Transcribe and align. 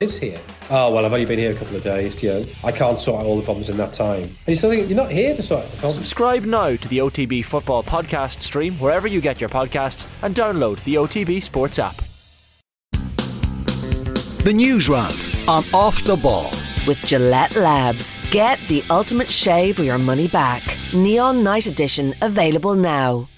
is 0.00 0.18
here. 0.18 0.38
Oh, 0.68 0.92
well, 0.92 1.06
I've 1.06 1.12
only 1.14 1.24
been 1.24 1.38
here 1.38 1.52
a 1.52 1.54
couple 1.54 1.74
of 1.74 1.82
days, 1.82 2.22
you 2.22 2.28
know. 2.28 2.44
I 2.62 2.70
can't 2.70 2.98
sort 2.98 3.22
out 3.22 3.26
all 3.26 3.38
the 3.38 3.42
problems 3.42 3.70
in 3.70 3.78
that 3.78 3.94
time. 3.94 4.24
And 4.24 4.46
you 4.46 4.54
still 4.54 4.68
think 4.68 4.90
you're 4.90 4.96
not 4.96 5.10
here 5.10 5.34
to 5.34 5.42
sort 5.42 5.64
out 5.64 5.70
the 5.70 5.76
problems. 5.78 5.96
Subscribe 5.96 6.44
now 6.44 6.76
to 6.76 6.88
the 6.88 6.98
OTB 6.98 7.46
Football 7.46 7.82
Podcast 7.82 8.40
stream 8.40 8.74
wherever 8.74 9.06
you 9.06 9.22
get 9.22 9.40
your 9.40 9.48
podcasts 9.48 10.06
and 10.22 10.34
download 10.34 10.84
the 10.84 10.96
OTB 10.96 11.42
Sports 11.42 11.78
app. 11.78 11.96
The 14.44 14.52
News 14.54 14.90
Round 14.90 15.18
on 15.48 15.64
Off 15.72 16.04
the 16.04 16.16
Ball. 16.16 16.50
With 16.86 17.02
Gillette 17.06 17.56
Labs. 17.56 18.18
Get 18.30 18.60
the 18.68 18.84
ultimate 18.90 19.30
shave 19.30 19.78
or 19.78 19.84
your 19.84 19.96
money 19.96 20.28
back. 20.28 20.62
Neon 20.94 21.42
Night 21.42 21.66
Edition 21.66 22.14
available 22.20 22.74
now. 22.74 23.30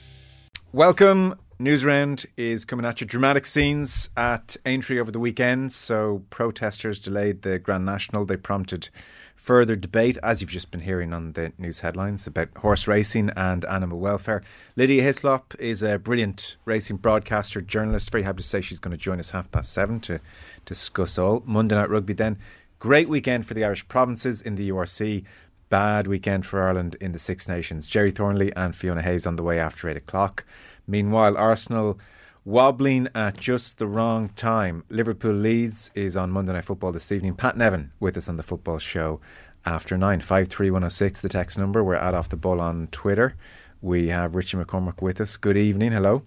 Welcome. 0.72 1.36
News 1.60 1.84
Round 1.84 2.24
is 2.36 2.64
coming 2.64 2.86
at 2.86 3.00
you. 3.00 3.06
Dramatic 3.06 3.44
scenes 3.44 4.10
at 4.16 4.56
Aintree 4.64 5.00
over 5.00 5.10
the 5.10 5.18
weekend. 5.18 5.72
So, 5.72 6.22
protesters 6.30 7.00
delayed 7.00 7.42
the 7.42 7.58
Grand 7.58 7.84
National. 7.84 8.24
They 8.24 8.36
prompted 8.36 8.90
further 9.34 9.74
debate, 9.74 10.18
as 10.22 10.40
you've 10.40 10.50
just 10.50 10.70
been 10.70 10.82
hearing 10.82 11.12
on 11.12 11.32
the 11.32 11.52
news 11.58 11.80
headlines, 11.80 12.28
about 12.28 12.50
horse 12.58 12.86
racing 12.86 13.30
and 13.36 13.64
animal 13.64 13.98
welfare. 13.98 14.40
Lydia 14.76 15.02
Hislop 15.02 15.52
is 15.58 15.82
a 15.82 15.98
brilliant 15.98 16.56
racing 16.64 16.98
broadcaster, 16.98 17.60
journalist. 17.60 18.12
Very 18.12 18.22
happy 18.22 18.42
to 18.42 18.46
say 18.46 18.60
she's 18.60 18.78
going 18.78 18.96
to 18.96 18.96
join 18.96 19.18
us 19.18 19.32
half 19.32 19.50
past 19.50 19.72
seven 19.72 19.98
to 20.00 20.20
discuss 20.64 21.18
all. 21.18 21.42
Monday 21.44 21.74
Night 21.74 21.90
Rugby 21.90 22.12
then. 22.12 22.38
Great 22.78 23.08
weekend 23.08 23.46
for 23.46 23.54
the 23.54 23.64
Irish 23.64 23.88
provinces 23.88 24.40
in 24.40 24.54
the 24.54 24.70
URC. 24.70 25.24
Bad 25.70 26.06
weekend 26.06 26.46
for 26.46 26.62
Ireland 26.62 26.96
in 27.00 27.10
the 27.10 27.18
Six 27.18 27.48
Nations. 27.48 27.88
Gerry 27.88 28.12
Thornley 28.12 28.54
and 28.54 28.76
Fiona 28.76 29.02
Hayes 29.02 29.26
on 29.26 29.34
the 29.34 29.42
way 29.42 29.58
after 29.58 29.88
eight 29.88 29.96
o'clock. 29.96 30.44
Meanwhile, 30.88 31.36
Arsenal 31.36 31.98
wobbling 32.46 33.08
at 33.14 33.36
just 33.36 33.76
the 33.76 33.86
wrong 33.86 34.30
time. 34.30 34.82
Liverpool 34.88 35.34
Leeds 35.34 35.90
is 35.94 36.16
on 36.16 36.30
Monday 36.30 36.54
Night 36.54 36.64
Football 36.64 36.92
this 36.92 37.12
evening. 37.12 37.34
Pat 37.34 37.58
Nevin 37.58 37.92
with 38.00 38.16
us 38.16 38.26
on 38.26 38.38
the 38.38 38.42
football 38.42 38.78
show 38.78 39.20
after 39.66 39.98
nine. 39.98 40.20
53106, 40.20 41.20
the 41.20 41.28
text 41.28 41.58
number. 41.58 41.84
We're 41.84 41.94
at 41.96 42.14
Off 42.14 42.30
the 42.30 42.36
Ball 42.36 42.58
on 42.58 42.88
Twitter. 42.90 43.34
We 43.82 44.08
have 44.08 44.34
Richie 44.34 44.56
McCormack 44.56 45.02
with 45.02 45.20
us. 45.20 45.36
Good 45.36 45.58
evening. 45.58 45.92
Hello. 45.92 46.22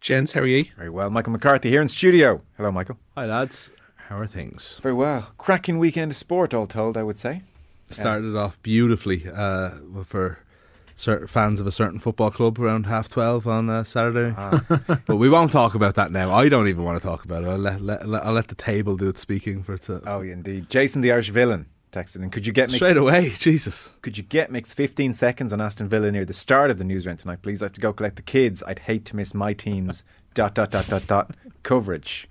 Gents, 0.00 0.32
how 0.32 0.40
are 0.40 0.46
you? 0.46 0.64
Very 0.76 0.90
well. 0.90 1.10
Michael 1.10 1.32
McCarthy 1.32 1.68
here 1.68 1.82
in 1.82 1.88
studio. 1.88 2.40
Hello, 2.56 2.72
Michael. 2.72 2.98
Hi, 3.14 3.26
lads. 3.26 3.70
How 4.08 4.18
are 4.18 4.26
things? 4.26 4.80
Very 4.82 4.94
well. 4.94 5.32
Cracking 5.36 5.78
weekend 5.78 6.12
of 6.12 6.16
sport, 6.16 6.54
all 6.54 6.66
told, 6.66 6.96
I 6.96 7.02
would 7.02 7.18
say. 7.18 7.42
Started 7.90 8.34
off 8.34 8.60
beautifully 8.62 9.26
uh, 9.30 9.70
for 10.04 10.38
certain 10.38 10.43
fans 10.96 11.60
of 11.60 11.66
a 11.66 11.72
certain 11.72 11.98
football 11.98 12.30
club 12.30 12.58
around 12.58 12.86
half 12.86 13.08
12 13.08 13.46
on 13.46 13.68
uh, 13.68 13.84
Saturday. 13.84 14.34
Ah. 14.36 14.62
but 15.06 15.16
we 15.16 15.28
won't 15.28 15.52
talk 15.52 15.74
about 15.74 15.94
that 15.96 16.12
now. 16.12 16.32
I 16.32 16.48
don't 16.48 16.68
even 16.68 16.84
want 16.84 17.00
to 17.00 17.06
talk 17.06 17.24
about 17.24 17.42
it. 17.44 17.48
I'll 17.48 17.58
let, 17.58 17.80
let, 17.80 18.08
let- 18.08 18.24
I'll 18.24 18.32
let 18.32 18.48
the 18.48 18.54
table 18.54 18.96
do 18.96 19.08
its 19.08 19.20
speaking 19.20 19.62
for 19.62 19.74
itself. 19.74 20.02
Oh, 20.06 20.22
indeed. 20.22 20.70
Jason, 20.70 21.02
the 21.02 21.12
Irish 21.12 21.30
villain, 21.30 21.66
texted 21.92 22.22
in. 22.22 22.30
Could 22.30 22.46
you 22.46 22.52
get 22.52 22.68
mixed, 22.68 22.76
Straight 22.76 22.96
away, 22.96 23.30
Jesus. 23.38 23.92
Could 24.02 24.16
you 24.16 24.24
get 24.24 24.50
mixed 24.50 24.76
15 24.76 25.14
seconds 25.14 25.52
on 25.52 25.60
Aston 25.60 25.88
Villa 25.88 26.10
near 26.10 26.24
the 26.24 26.32
start 26.34 26.70
of 26.70 26.78
the 26.78 26.84
news 26.84 27.06
round 27.06 27.18
tonight, 27.18 27.42
please? 27.42 27.62
I 27.62 27.66
have 27.66 27.72
to 27.72 27.80
go 27.80 27.92
collect 27.92 28.16
the 28.16 28.22
kids. 28.22 28.62
I'd 28.66 28.80
hate 28.80 29.04
to 29.06 29.16
miss 29.16 29.34
my 29.34 29.52
team's 29.52 30.04
dot 30.34 30.54
dot 30.54 30.70
dot 30.70 30.86
dot 30.88 31.06
dot 31.06 31.36
coverage. 31.62 32.28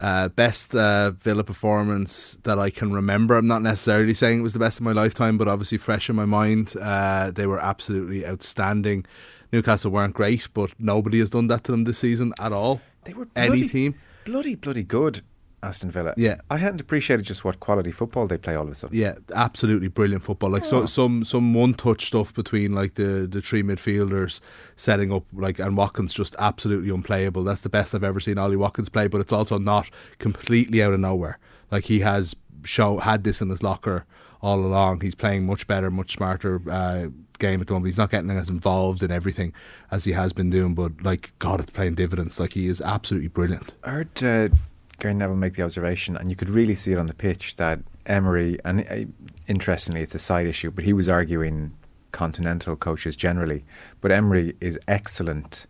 Uh, 0.00 0.28
best 0.28 0.74
uh, 0.76 1.10
Villa 1.10 1.42
performance 1.42 2.38
that 2.44 2.56
I 2.58 2.70
can 2.70 2.92
remember. 2.92 3.36
I'm 3.36 3.48
not 3.48 3.62
necessarily 3.62 4.14
saying 4.14 4.38
it 4.38 4.42
was 4.42 4.52
the 4.52 4.60
best 4.60 4.78
of 4.78 4.84
my 4.84 4.92
lifetime, 4.92 5.36
but 5.38 5.48
obviously 5.48 5.76
fresh 5.78 6.08
in 6.08 6.14
my 6.14 6.24
mind. 6.24 6.74
Uh, 6.80 7.32
they 7.32 7.46
were 7.46 7.58
absolutely 7.58 8.24
outstanding. 8.24 9.04
Newcastle 9.52 9.90
weren't 9.90 10.14
great, 10.14 10.46
but 10.54 10.70
nobody 10.78 11.18
has 11.18 11.30
done 11.30 11.48
that 11.48 11.64
to 11.64 11.72
them 11.72 11.82
this 11.84 11.98
season 11.98 12.32
at 12.38 12.52
all. 12.52 12.80
They 13.04 13.12
were 13.14 13.26
Any 13.34 13.68
team. 13.68 13.96
bloody, 14.24 14.54
bloody 14.54 14.84
good. 14.84 15.22
Aston 15.62 15.90
Villa. 15.90 16.14
Yeah. 16.16 16.36
I 16.50 16.56
hadn't 16.58 16.80
appreciated 16.80 17.26
just 17.26 17.44
what 17.44 17.60
quality 17.60 17.90
football 17.90 18.26
they 18.26 18.38
play 18.38 18.54
all 18.54 18.64
of 18.64 18.70
a 18.70 18.74
sudden. 18.74 18.96
Yeah, 18.96 19.14
absolutely 19.34 19.88
brilliant 19.88 20.22
football. 20.22 20.50
Like 20.50 20.64
so, 20.64 20.86
some 20.86 21.24
some 21.24 21.54
one 21.54 21.74
touch 21.74 22.06
stuff 22.06 22.32
between 22.32 22.72
like 22.72 22.94
the 22.94 23.26
the 23.30 23.42
three 23.42 23.62
midfielders 23.62 24.40
setting 24.76 25.12
up 25.12 25.24
like 25.32 25.58
and 25.58 25.76
Watkins 25.76 26.12
just 26.12 26.36
absolutely 26.38 26.90
unplayable. 26.90 27.44
That's 27.44 27.62
the 27.62 27.68
best 27.68 27.94
I've 27.94 28.04
ever 28.04 28.20
seen 28.20 28.38
Ollie 28.38 28.56
Watkins 28.56 28.88
play, 28.88 29.08
but 29.08 29.20
it's 29.20 29.32
also 29.32 29.58
not 29.58 29.90
completely 30.18 30.82
out 30.82 30.92
of 30.92 31.00
nowhere. 31.00 31.38
Like 31.70 31.84
he 31.84 32.00
has 32.00 32.36
show 32.64 32.98
had 32.98 33.24
this 33.24 33.40
in 33.40 33.50
his 33.50 33.62
locker 33.62 34.04
all 34.40 34.60
along. 34.60 35.00
He's 35.00 35.14
playing 35.14 35.46
much 35.46 35.66
better, 35.66 35.90
much 35.90 36.14
smarter 36.14 36.60
uh, 36.70 37.08
game 37.38 37.60
at 37.60 37.66
the 37.66 37.72
moment. 37.72 37.88
He's 37.88 37.98
not 37.98 38.10
getting 38.10 38.30
as 38.30 38.48
involved 38.48 39.02
in 39.02 39.10
everything 39.10 39.52
as 39.90 40.04
he 40.04 40.12
has 40.12 40.32
been 40.32 40.50
doing, 40.50 40.74
but 40.74 40.92
like 41.02 41.32
God, 41.38 41.60
it's 41.60 41.70
playing 41.70 41.94
dividends. 41.94 42.38
Like 42.38 42.52
he 42.52 42.66
is 42.66 42.80
absolutely 42.80 43.28
brilliant. 43.28 43.74
I 43.82 43.90
heard 43.90 44.24
uh, 44.24 44.48
Gary 44.98 45.14
Neville 45.14 45.36
make 45.36 45.54
the 45.54 45.62
observation, 45.62 46.16
and 46.16 46.28
you 46.28 46.36
could 46.36 46.50
really 46.50 46.74
see 46.74 46.92
it 46.92 46.98
on 46.98 47.06
the 47.06 47.14
pitch 47.14 47.56
that 47.56 47.80
Emery, 48.06 48.58
and 48.64 48.80
uh, 48.90 49.04
interestingly, 49.46 50.00
it's 50.02 50.14
a 50.14 50.18
side 50.18 50.46
issue, 50.46 50.70
but 50.70 50.84
he 50.84 50.92
was 50.92 51.08
arguing 51.08 51.72
continental 52.10 52.74
coaches 52.76 53.14
generally. 53.16 53.64
But 54.00 54.10
Emery 54.12 54.56
is 54.60 54.78
excellent 54.88 55.66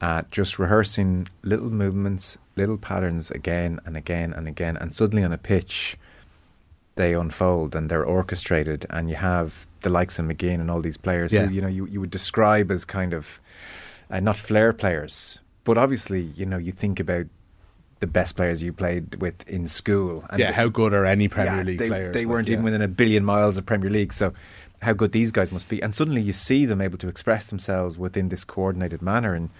at 0.00 0.30
just 0.30 0.58
rehearsing 0.58 1.28
little 1.42 1.70
movements, 1.70 2.36
little 2.54 2.76
patterns 2.76 3.30
again 3.30 3.80
and 3.86 3.96
again 3.96 4.32
and 4.34 4.46
again, 4.46 4.76
and 4.76 4.92
suddenly 4.92 5.24
on 5.24 5.32
a 5.32 5.38
pitch, 5.38 5.96
they 6.96 7.14
unfold 7.14 7.74
and 7.74 7.88
they're 7.90 8.04
orchestrated, 8.04 8.84
and 8.90 9.08
you 9.08 9.16
have 9.16 9.66
the 9.80 9.90
likes 9.90 10.18
of 10.18 10.26
McGinn 10.26 10.60
and 10.60 10.70
all 10.70 10.80
these 10.82 10.96
players 10.98 11.32
Yeah. 11.32 11.46
who 11.46 11.54
you 11.54 11.62
know 11.62 11.68
you, 11.68 11.86
you 11.86 12.00
would 12.00 12.10
describe 12.10 12.70
as 12.70 12.84
kind 12.84 13.14
of 13.14 13.40
uh, 14.10 14.20
not 14.20 14.36
flair 14.36 14.72
players, 14.74 15.40
but 15.64 15.78
obviously 15.78 16.20
you 16.20 16.44
know 16.44 16.58
you 16.58 16.72
think 16.72 16.98
about 17.00 17.26
the 18.00 18.06
best 18.06 18.36
players 18.36 18.62
you 18.62 18.72
played 18.72 19.16
with 19.16 19.48
in 19.48 19.68
school. 19.68 20.24
And 20.30 20.38
yeah, 20.38 20.52
how 20.52 20.68
good 20.68 20.92
are 20.92 21.04
any 21.04 21.28
Premier 21.28 21.56
yeah, 21.56 21.62
League 21.62 21.78
they, 21.78 21.88
players? 21.88 22.14
They 22.14 22.20
Like, 22.20 22.28
weren't 22.28 22.50
even 22.50 22.64
within 22.64 22.82
a 22.82 22.88
billion 22.88 23.24
miles 23.24 23.56
of 23.56 23.66
Premier 23.66 23.90
League, 23.90 24.12
so 24.12 24.32
how 24.82 24.92
good 24.92 25.12
these 25.12 25.32
guys 25.32 25.50
must 25.50 25.68
be. 25.68 25.82
And 25.82 25.94
suddenly 25.94 26.20
you 26.20 26.32
see 26.32 26.66
them 26.66 26.80
able 26.80 26.98
to 26.98 27.08
express 27.08 27.46
themselves 27.46 27.96
within 27.98 28.28
this 28.28 28.44
coordinated 28.44 29.00
manner, 29.02 29.34
and 29.34 29.50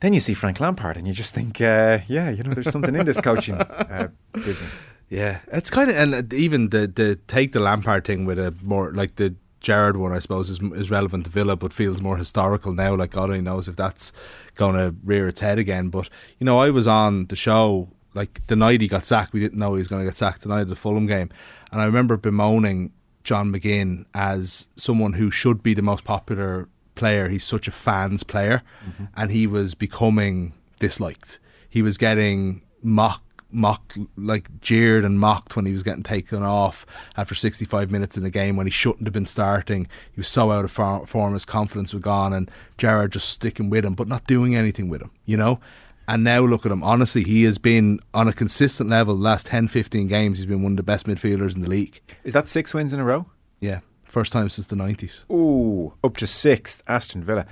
then 0.00 0.12
you 0.12 0.20
see 0.20 0.34
Frank 0.34 0.60
Lampard, 0.60 0.96
and 0.96 1.06
you 1.08 1.14
just 1.14 1.32
think, 1.32 1.60
uh, 1.60 2.00
yeah, 2.08 2.28
you 2.28 2.42
know, 2.42 2.52
there's 2.52 2.70
something 2.70 2.94
in 2.94 3.06
this 3.06 3.20
coaching 3.20 3.54
uh, 3.54 4.08
business. 4.32 4.78
Yeah, 5.08 5.40
it's 5.52 5.70
kind 5.70 5.90
of 5.90 5.96
and 5.96 6.32
even 6.32 6.70
the 6.70 6.86
the 6.86 7.16
take 7.28 7.52
the 7.52 7.60
Lampard 7.60 8.04
thing 8.04 8.24
with 8.24 8.38
a 8.38 8.54
more 8.62 8.92
like 8.92 9.16
the 9.16 9.34
Gerrard 9.64 9.96
one, 9.96 10.12
I 10.12 10.18
suppose, 10.18 10.50
is 10.50 10.60
is 10.74 10.90
relevant 10.90 11.24
to 11.24 11.30
Villa, 11.30 11.56
but 11.56 11.72
feels 11.72 12.00
more 12.00 12.18
historical 12.18 12.72
now. 12.72 12.94
Like 12.94 13.10
God 13.10 13.30
only 13.30 13.40
knows 13.40 13.66
if 13.66 13.76
that's 13.76 14.12
going 14.54 14.74
to 14.76 14.94
rear 15.02 15.26
its 15.26 15.40
head 15.40 15.58
again. 15.58 15.88
But 15.88 16.08
you 16.38 16.44
know, 16.44 16.58
I 16.58 16.70
was 16.70 16.86
on 16.86 17.26
the 17.26 17.36
show 17.36 17.88
like 18.12 18.46
the 18.46 18.56
night 18.56 18.82
he 18.82 18.88
got 18.88 19.06
sacked. 19.06 19.32
We 19.32 19.40
didn't 19.40 19.58
know 19.58 19.74
he 19.74 19.78
was 19.78 19.88
going 19.88 20.04
to 20.04 20.08
get 20.08 20.18
sacked 20.18 20.42
the 20.42 20.50
night 20.50 20.60
of 20.60 20.68
the 20.68 20.76
Fulham 20.76 21.06
game, 21.06 21.30
and 21.72 21.80
I 21.80 21.86
remember 21.86 22.16
bemoaning 22.16 22.92
John 23.24 23.52
McGinn 23.52 24.04
as 24.14 24.68
someone 24.76 25.14
who 25.14 25.30
should 25.30 25.62
be 25.62 25.72
the 25.72 25.82
most 25.82 26.04
popular 26.04 26.68
player. 26.94 27.28
He's 27.28 27.44
such 27.44 27.66
a 27.66 27.72
fans 27.72 28.22
player, 28.22 28.62
mm-hmm. 28.86 29.06
and 29.16 29.32
he 29.32 29.46
was 29.46 29.74
becoming 29.74 30.52
disliked. 30.78 31.38
He 31.70 31.80
was 31.80 31.96
getting 31.96 32.62
mocked 32.82 33.23
mocked, 33.54 33.96
like 34.16 34.60
jeered 34.60 35.04
and 35.04 35.18
mocked 35.20 35.56
when 35.56 35.66
he 35.66 35.72
was 35.72 35.82
getting 35.82 36.02
taken 36.02 36.42
off 36.42 36.84
after 37.16 37.34
65 37.34 37.90
minutes 37.90 38.16
in 38.16 38.22
the 38.22 38.30
game 38.30 38.56
when 38.56 38.66
he 38.66 38.70
shouldn't 38.70 39.06
have 39.06 39.12
been 39.12 39.26
starting. 39.26 39.86
He 40.12 40.20
was 40.20 40.28
so 40.28 40.50
out 40.50 40.64
of 40.64 41.08
form, 41.08 41.34
his 41.34 41.44
confidence 41.44 41.92
was 41.92 42.02
gone, 42.02 42.32
and 42.32 42.50
Gerrard 42.78 43.12
just 43.12 43.28
sticking 43.28 43.70
with 43.70 43.84
him, 43.84 43.94
but 43.94 44.08
not 44.08 44.26
doing 44.26 44.54
anything 44.56 44.88
with 44.88 45.00
him, 45.02 45.10
you 45.24 45.36
know? 45.36 45.60
And 46.06 46.22
now 46.22 46.40
look 46.40 46.66
at 46.66 46.72
him. 46.72 46.82
Honestly, 46.82 47.22
he 47.22 47.44
has 47.44 47.56
been 47.56 47.98
on 48.12 48.28
a 48.28 48.32
consistent 48.34 48.90
level 48.90 49.14
the 49.16 49.22
last 49.22 49.46
10, 49.46 49.68
15 49.68 50.06
games. 50.06 50.36
He's 50.36 50.46
been 50.46 50.62
one 50.62 50.72
of 50.72 50.76
the 50.76 50.82
best 50.82 51.06
midfielders 51.06 51.54
in 51.54 51.62
the 51.62 51.68
league. 51.68 52.00
Is 52.24 52.34
that 52.34 52.46
six 52.46 52.74
wins 52.74 52.92
in 52.92 53.00
a 53.00 53.04
row? 53.04 53.24
Yeah, 53.60 53.80
first 54.02 54.30
time 54.30 54.50
since 54.50 54.66
the 54.66 54.76
90s. 54.76 55.20
Ooh, 55.32 55.94
up 56.04 56.18
to 56.18 56.26
sixth, 56.26 56.82
Aston 56.86 57.24
Villa. 57.24 57.46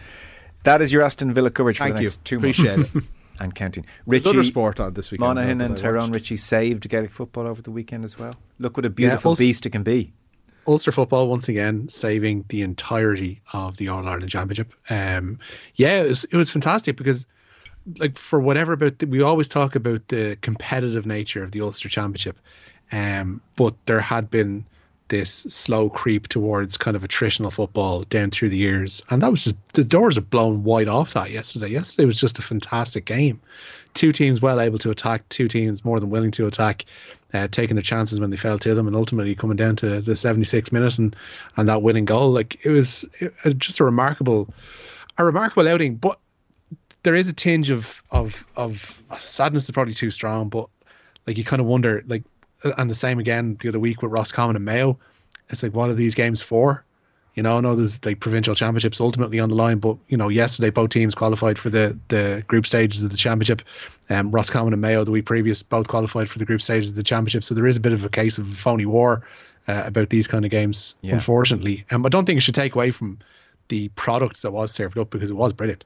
That 0.64 0.82
is 0.82 0.92
your 0.92 1.02
Aston 1.02 1.32
Villa 1.32 1.50
coverage 1.50 1.78
for 1.78 1.84
Thank 1.84 1.96
the 1.96 2.02
you. 2.02 2.08
next 2.08 2.24
two 2.26 2.36
Appreciate 2.36 2.76
months. 2.76 2.94
it. 2.96 3.04
and 3.38 3.54
counting. 3.54 3.84
There's 4.06 4.25
Richie 4.25 4.38
other 4.38 4.44
sport 4.44 4.81
on 4.81 4.94
this 4.94 5.10
weekend. 5.10 5.28
Monaghan 5.28 5.60
and 5.60 5.76
that 5.76 5.81
Tyrone 5.81 6.10
watched. 6.10 6.15
Richie 6.15 6.37
saved 6.37 6.88
Gaelic 6.88 7.10
football 7.10 7.46
over 7.46 7.62
the 7.62 7.70
weekend 7.70 8.05
as 8.05 8.19
well. 8.19 8.34
Look 8.58 8.76
what 8.76 8.87
a 8.87 8.90
beautiful 8.90 9.31
also- 9.31 9.40
beast 9.43 9.67
it 9.67 9.70
can 9.70 9.82
be. 9.82 10.12
Ulster 10.64 10.93
football 10.93 11.29
once 11.29 11.49
again 11.49 11.88
saving 11.88 12.44
the 12.49 12.62
entirety 12.62 13.43
of 13.52 13.79
the 13.79 13.88
All 13.88 14.06
Ireland 14.06 14.31
Championship. 14.31 14.73
Um, 14.88 15.40
yeah, 15.75 16.02
it 16.02 16.08
was 16.08 16.25
it 16.25 16.37
was 16.37 16.50
fantastic 16.50 16.96
because, 16.96 17.26
like, 17.99 18.17
for 18.17 18.38
whatever 18.38 18.73
about 18.73 19.00
the, 19.00 19.06
we 19.06 19.23
always 19.23 19.49
talk 19.49 19.75
about 19.75 20.06
the 20.06 20.38
competitive 20.40 21.05
nature 21.05 21.43
of 21.43 21.50
the 21.50 21.62
Ulster 21.62 21.88
Championship, 21.88 22.38
um, 22.93 23.40
but 23.56 23.75
there 23.87 23.99
had 23.99 24.31
been 24.31 24.64
this 25.12 25.31
slow 25.31 25.88
creep 25.91 26.26
towards 26.26 26.76
kind 26.79 26.97
of 26.97 27.03
attritional 27.05 27.53
football 27.53 28.03
down 28.05 28.31
through 28.31 28.49
the 28.49 28.56
years, 28.56 29.03
and 29.11 29.23
that 29.23 29.31
was 29.31 29.44
just 29.44 29.56
the 29.75 29.85
doors 29.85 30.17
are 30.19 30.23
blown 30.23 30.64
wide 30.64 30.88
off 30.88 31.12
that 31.12 31.31
yesterday. 31.31 31.69
Yesterday 31.69 32.06
was 32.06 32.19
just 32.19 32.38
a 32.38 32.43
fantastic 32.43 33.05
game. 33.05 33.41
Two 33.94 34.11
teams 34.11 34.41
well 34.41 34.59
able 34.59 34.79
to 34.79 34.91
attack, 34.91 35.29
two 35.29 35.49
teams 35.49 35.85
more 35.85 36.00
than 36.00 36.09
willing 36.11 36.31
to 36.32 36.47
attack 36.47 36.87
uh, 37.35 37.47
taking 37.50 37.76
their 37.76 37.82
chances 37.82 38.20
when 38.20 38.31
they 38.31 38.37
fell 38.38 38.59
to 38.59 38.75
them, 38.75 38.87
and 38.87 38.97
ultimately 38.97 39.35
coming 39.35 39.56
down 39.56 39.76
to 39.76 40.00
the 40.00 40.12
76th 40.12 40.73
minute 40.73 40.99
and 40.99 41.15
and 41.56 41.69
that 41.69 41.82
winning 41.82 42.06
goal. 42.06 42.31
Like 42.32 42.65
it 42.65 42.70
was 42.70 43.05
it, 43.20 43.32
it- 43.44 43.58
just 43.58 43.81
a 43.81 43.85
remarkable, 43.85 44.49
a 45.19 45.25
remarkable 45.25 45.69
outing. 45.69 45.97
But 45.97 46.19
there 47.03 47.15
is 47.15 47.29
a 47.29 47.32
tinge 47.35 47.69
of 47.70 48.03
of 48.11 48.44
of 48.56 49.03
sadness 49.20 49.65
is 49.65 49.70
probably 49.73 49.94
too 49.94 50.11
strong, 50.11 50.49
but 50.49 50.69
like 51.26 51.37
you 51.37 51.44
kind 51.44 51.61
of 51.61 51.67
wonder 51.67 52.03
like, 52.06 52.23
uh, 52.23 52.42
and 52.64 52.91
the 52.91 52.94
same 52.94 53.19
again 53.19 53.56
the 53.61 53.69
other 53.69 53.81
week 53.81 54.03
with 54.03 54.12
Ross 54.12 54.31
Roscommon 54.31 54.56
and 54.56 54.64
Mayo. 54.64 54.99
It's 55.50 55.62
like 55.62 55.75
what 55.75 55.91
are 55.91 55.94
these 55.94 56.14
games 56.14 56.41
for? 56.43 56.85
You 57.35 57.43
know, 57.43 57.56
I 57.56 57.61
know 57.61 57.75
there's 57.75 58.05
like 58.05 58.20
provincial 58.20 58.55
championships 58.55 59.00
ultimately 59.00 59.41
on 59.41 59.49
the 59.49 59.55
line, 59.55 59.79
but 59.79 59.97
you 60.09 60.19
know, 60.19 60.29
yesterday 60.29 60.69
both 60.70 60.91
teams 60.91 61.14
qualified 61.14 61.59
for 61.59 61.70
the 61.70 61.99
the 62.09 62.44
group 62.47 62.67
stages 62.67 63.03
of 63.03 63.11
the 63.11 63.17
championship. 63.17 63.62
Um, 64.11 64.31
Roscommon 64.31 64.73
and 64.75 64.82
Mayo 64.82 65.05
the 65.05 65.11
week 65.11 65.25
previous 65.25 65.62
both 65.62 65.88
qualified 65.88 66.29
for 66.29 66.38
the 66.38 66.44
group 66.44 66.61
stages 66.61 66.91
of 66.91 66.97
the 66.97 67.03
championship. 67.03 67.44
So 67.44 67.55
there 67.55 67.67
is 67.67 67.76
a 67.76 67.81
bit 67.81 67.93
of 67.93 68.05
a 68.05 68.11
case 68.11 68.37
of 68.38 68.47
phony 68.56 68.85
war 68.87 69.26
uh, 69.69 69.82
about 69.87 70.11
these 70.11 70.26
kind 70.26 70.44
of 70.44 70.50
games, 70.50 70.94
Yeah. 71.03 71.15
unfortunately. 71.15 71.85
Um, 71.91 72.05
I 72.05 72.08
don't 72.11 72.26
think 72.26 72.37
it 72.37 72.41
should 72.43 72.55
take 72.55 72.75
away 72.75 72.91
from 72.91 73.19
the 73.69 73.88
product 73.91 74.43
that 74.43 74.50
was 74.53 74.73
served 74.73 74.99
up 74.99 75.08
because 75.11 75.31
it 75.31 75.35
was 75.37 75.53
brilliant. 75.53 75.85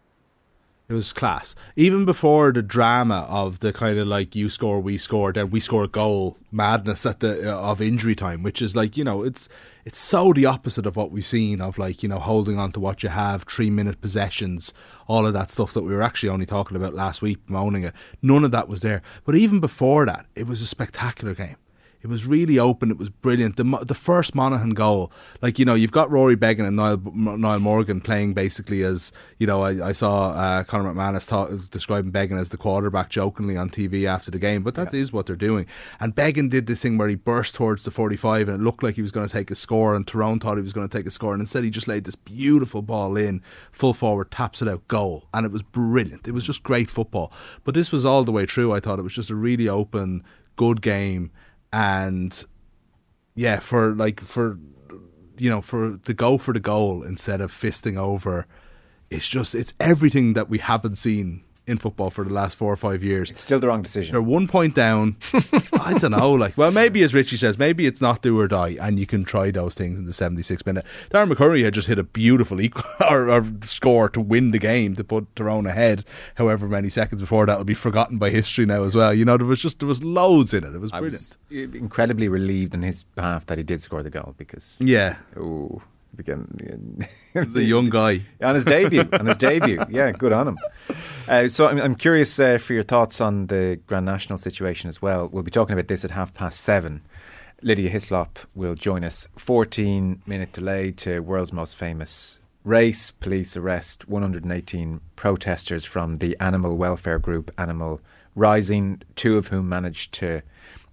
It 0.89 0.93
was 0.93 1.13
class. 1.13 1.57
Even 1.75 2.05
before 2.05 2.53
the 2.53 2.63
drama 2.63 3.27
of 3.29 3.59
the 3.59 3.73
kind 3.73 3.99
of 3.99 4.07
like 4.07 4.37
you 4.37 4.49
score, 4.49 4.79
we 4.79 4.99
score, 4.99 5.33
then 5.33 5.51
we 5.51 5.59
score 5.59 5.83
a 5.83 5.89
goal 5.89 6.39
madness 6.53 7.05
at 7.05 7.19
the 7.19 7.53
uh, 7.53 7.59
of 7.59 7.81
injury 7.81 8.15
time, 8.15 8.45
which 8.45 8.63
is 8.63 8.77
like 8.77 8.97
you 8.97 9.03
know 9.03 9.25
it's 9.25 9.49
it's 9.85 9.99
so 9.99 10.33
the 10.33 10.47
opposite 10.47 10.87
of 10.87 10.95
what 10.95 11.11
we've 11.11 11.27
seen 11.27 11.61
of 11.61 11.77
like 11.77 12.05
you 12.05 12.09
know 12.09 12.21
holding 12.21 12.57
on 12.57 12.71
to 12.71 12.79
what 12.79 13.03
you 13.03 13.09
have, 13.09 13.43
three 13.43 13.69
minute 13.69 14.01
possessions, 14.01 14.73
all 15.09 15.27
of 15.27 15.33
that 15.33 15.51
stuff 15.51 15.73
that 15.73 15.83
we 15.83 15.93
were 15.93 16.03
actually 16.03 16.29
only 16.29 16.47
talking 16.47 16.77
about 16.77 16.95
last 16.95 17.21
week, 17.21 17.39
moaning 17.49 17.83
it. 17.83 17.95
None 18.23 18.45
of 18.45 18.53
that 18.53 18.69
was 18.69 18.83
there. 18.83 19.03
But 19.25 19.35
even 19.35 19.59
before 19.59 20.07
that, 20.07 20.27
it 20.37 20.47
was 20.47 20.63
a 20.63 20.69
spectacular 20.69 21.35
game. 21.35 21.57
It 22.07 22.09
was 22.09 22.25
really 22.25 22.57
open. 22.57 22.93
It 22.93 22.99
was 22.99 23.09
brilliant. 23.09 23.57
The 23.57 23.65
the 23.85 23.93
first 23.93 24.33
Monaghan 24.33 24.75
goal, 24.75 25.11
like 25.43 25.59
you 25.59 25.65
know, 25.65 25.75
you've 25.75 25.91
got 25.91 26.09
Rory 26.09 26.37
Beggan 26.37 26.65
and 26.65 26.77
Niall 26.77 26.99
Niall 26.99 27.59
Morgan 27.59 28.01
playing 28.01 28.33
basically 28.33 28.85
as 28.85 29.11
you 29.41 29.47
know. 29.49 29.63
I, 29.63 29.89
I 29.89 29.93
saw 29.93 30.31
uh, 30.31 30.63
Conor 30.63 30.95
McManus 30.95 31.27
talk, 31.27 31.51
describing 31.73 32.13
Beggan 32.13 32.39
as 32.39 32.51
the 32.51 32.57
quarterback 32.57 33.11
jokingly 33.11 33.57
on 33.57 33.71
TV 33.71 34.05
after 34.05 34.31
the 34.31 34.39
game, 34.39 34.63
but 34.63 34.77
that 34.77 34.95
is 34.95 35.13
what 35.13 35.27
they're 35.27 35.35
doing. 35.35 35.67
And 35.99 36.15
Beggan 36.15 36.49
did 36.49 36.69
this 36.69 36.81
thing 36.81 36.97
where 36.97 37.09
he 37.09 37.17
burst 37.17 37.57
towards 37.57 37.83
the 37.83 37.91
forty 37.91 38.17
five, 38.17 38.47
and 38.49 38.61
it 38.61 38.65
looked 38.65 38.85
like 38.85 38.95
he 38.95 39.03
was 39.03 39.11
going 39.11 39.27
to 39.27 39.33
take 39.33 39.51
a 39.51 39.57
score, 39.57 39.97
and 39.97 40.07
Tyrone 40.07 40.39
thought 40.39 40.59
he 40.59 40.63
was 40.63 40.73
going 40.73 40.89
to 40.89 40.97
take 40.97 41.09
a 41.09 41.11
score, 41.11 41.33
and 41.33 41.41
instead 41.41 41.65
he 41.65 41.71
just 41.71 41.89
laid 41.89 42.05
this 42.05 42.15
beautiful 42.15 42.83
ball 42.83 43.17
in, 43.17 43.43
full 43.73 43.95
forward, 43.95 44.31
taps 44.31 44.63
it 44.63 44.69
out, 44.69 44.87
goal, 44.87 45.25
and 45.35 45.45
it 45.45 45.51
was 45.51 45.63
brilliant. 45.63 46.29
It 46.29 46.35
was 46.35 46.47
just 46.47 46.63
great 46.63 46.89
football. 46.89 47.33
But 47.65 47.75
this 47.75 47.91
was 47.91 48.05
all 48.05 48.23
the 48.23 48.31
way 48.31 48.47
through. 48.47 48.73
I 48.73 48.79
thought 48.79 49.01
it 49.01 49.03
was 49.03 49.17
just 49.17 49.31
a 49.31 49.35
really 49.35 49.69
open, 49.69 50.23
good 50.55 50.83
game 50.83 51.33
and 51.77 52.47
yeah, 53.35 53.59
for 53.59 53.95
like 53.95 54.23
for 54.23 54.59
you 55.37 55.51
know 55.51 55.61
for 55.61 56.01
the 56.05 56.15
go 56.15 56.39
for 56.39 56.55
the 56.55 56.61
goal 56.61 57.03
instead 57.03 57.43
of 57.43 57.53
fisting 57.53 57.99
over, 57.99 58.47
it's 59.11 59.29
just 59.29 59.55
it's 59.55 59.75
everything 59.79 60.33
that 60.33 60.49
we 60.49 60.57
haven't 60.57 60.97
seen 60.97 61.45
in 61.67 61.79
football 61.79 62.11
for 62.11 62.25
the 62.25 62.33
last 62.33 62.57
four 62.57 62.73
or 62.73 62.77
five 62.77 63.03
years. 63.03 63.31
It's 63.31 63.43
still 63.43 63.59
the 63.59 63.67
wrong 63.67 63.83
decision. 63.83 64.13
They're 64.13 64.23
one 64.23 64.47
point 64.47 64.75
down. 64.75 65.17
I 65.81 65.95
don't 65.99 66.13
know. 66.13 66.33
Like, 66.33 66.57
well, 66.57 66.71
maybe 66.71 67.03
as 67.03 67.13
Richie 67.13 67.37
says, 67.37 67.59
maybe 67.59 67.87
it's 67.87 68.01
not 68.01 68.23
do 68.23 68.39
or 68.39 68.47
die, 68.47 68.77
and 68.81 68.99
you 68.99 69.07
can 69.07 69.25
try 69.25 69.51
those 69.51 69.75
things 69.75 69.99
in 69.99 70.07
the 70.07 70.13
76th 70.13 70.65
minute. 70.65 70.87
Darren 71.11 71.33
McCurry 71.33 71.65
had 71.65 71.75
just 71.75 71.89
hit 71.89 71.99
a 71.99 72.05
beautiful 72.05 72.61
equal 72.61 72.85
or, 73.11 73.29
or 73.31 73.45
score 73.63 74.09
to 74.11 74.21
win 74.21 74.53
the 74.53 74.59
game 74.59 74.95
to 74.97 75.05
put 75.05 75.35
Tyrone 75.35 75.67
ahead. 75.67 76.05
However 76.37 76.69
many 76.69 76.89
seconds 76.89 77.21
before 77.21 77.47
that 77.47 77.59
will 77.59 77.65
be 77.65 77.75
forgotten 77.75 78.19
by 78.19 78.31
history 78.31 78.67
now 78.67 78.85
as 78.85 78.95
well. 78.95 79.13
You 79.13 79.25
know, 79.25 79.37
there 79.37 79.47
was 79.47 79.61
just 79.61 79.81
there 79.81 79.89
was 79.89 80.03
loads 80.03 80.55
in 80.55 80.65
it. 80.65 80.75
It 80.75 80.79
was 80.79 80.93
I 80.93 81.01
brilliant. 81.01 81.37
was 81.51 81.59
incredibly 81.75 82.29
relieved 82.29 82.75
in 82.75 82.83
his 82.83 83.03
behalf 83.05 83.47
that 83.47 83.59
he 83.59 83.65
did 83.65 83.83
score 83.83 84.03
the 84.03 84.11
goal 84.11 84.35
because 84.37 84.77
yeah, 84.81 85.17
oh, 85.37 85.83
became 86.17 86.99
the 87.35 87.63
young 87.63 87.91
guy. 87.91 88.23
on 88.43 88.55
his 88.55 88.65
debut. 88.65 89.09
on 89.13 89.27
his 89.27 89.37
debut, 89.37 89.81
yeah, 89.89 90.11
good 90.13 90.33
on 90.33 90.49
him. 90.49 90.59
Uh, 91.29 91.49
so 91.49 91.69
I'm, 91.69 91.79
I'm 91.79 91.95
curious 91.95 92.39
uh, 92.39 92.59
for 92.59 92.73
your 92.73 92.83
thoughts 92.83 93.21
on 93.21 93.49
the 93.49 93.81
Grand 93.87 94.07
National 94.07 94.39
situation 94.39 94.89
as 94.89 95.03
well. 95.03 95.29
We'll 95.29 95.43
be 95.43 95.51
talking 95.51 95.75
about 95.75 95.89
this 95.89 96.05
at 96.05 96.13
half 96.13 96.33
past 96.35 96.61
seven. 96.61 97.03
Lydia 97.63 97.89
Hislop 97.89 98.39
will 98.55 98.75
join 98.75 99.03
us. 99.03 99.27
14 99.37 100.23
minute 100.27 100.53
delay 100.53 100.93
to 100.93 101.21
world's 101.21 101.53
most 101.53 101.77
famous 101.77 102.41
race. 102.65 103.11
Police 103.11 103.57
arrest 103.57 104.09
118 104.09 105.01
protesters 105.17 105.85
from 105.85 106.19
the 106.19 106.37
animal 106.39 106.77
welfare 106.77 107.19
group 107.19 107.51
Animal 107.57 108.01
Rising, 108.35 109.03
two 109.15 109.39
of 109.39 109.49
whom 109.49 109.69
managed 109.69 110.13
to. 110.15 110.43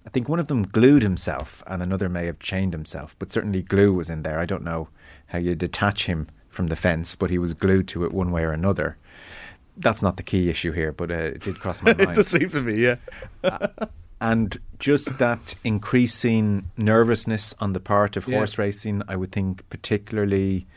I 0.06 0.10
think 0.10 0.28
one 0.28 0.40
of 0.40 0.48
them 0.48 0.64
glued 0.64 1.04
himself 1.04 1.64
and 1.68 1.82
another 1.82 2.10
may 2.10 2.26
have 2.26 2.40
chained 2.40 2.74
himself, 2.74 3.16
but 3.20 3.32
certainly 3.32 3.62
glue 3.62 3.94
was 3.94 4.10
in 4.10 4.24
there. 4.24 4.40
I 4.40 4.46
don't 4.46 4.64
know 4.64 4.90
how 5.34 5.40
you 5.40 5.56
detach 5.56 6.06
him 6.06 6.28
from 6.48 6.68
the 6.68 6.76
fence, 6.76 7.16
but 7.16 7.30
he 7.32 7.38
was 7.40 7.54
glued 7.54 7.88
to 7.90 8.06
it 8.06 8.14
one 8.14 8.32
way 8.32 8.44
or 8.44 8.52
another. 8.52 8.96
That's 9.76 10.04
not 10.04 10.18
the 10.18 10.24
key 10.24 10.50
issue 10.50 10.72
here, 10.72 10.92
but 10.94 11.10
uh, 11.12 11.16
it 11.16 11.42
did 11.42 11.60
cross 11.60 11.82
my 11.82 11.94
mind. 11.98 12.12
It 12.12 12.16
does 12.16 12.28
seem 12.28 12.50
to 12.52 12.62
be, 12.62 12.76
yeah. 12.76 12.98
and 14.22 14.60
just 14.80 15.18
that 15.18 15.56
increasing 15.64 16.70
nervousness 16.78 17.54
on 17.60 17.74
the 17.74 17.80
part 17.80 18.16
of 18.16 18.28
Yeah. 18.28 18.38
horse 18.38 18.58
racing, 18.58 19.02
I 19.08 19.16
would 19.16 19.32
think, 19.32 19.68
particularly 19.70 20.68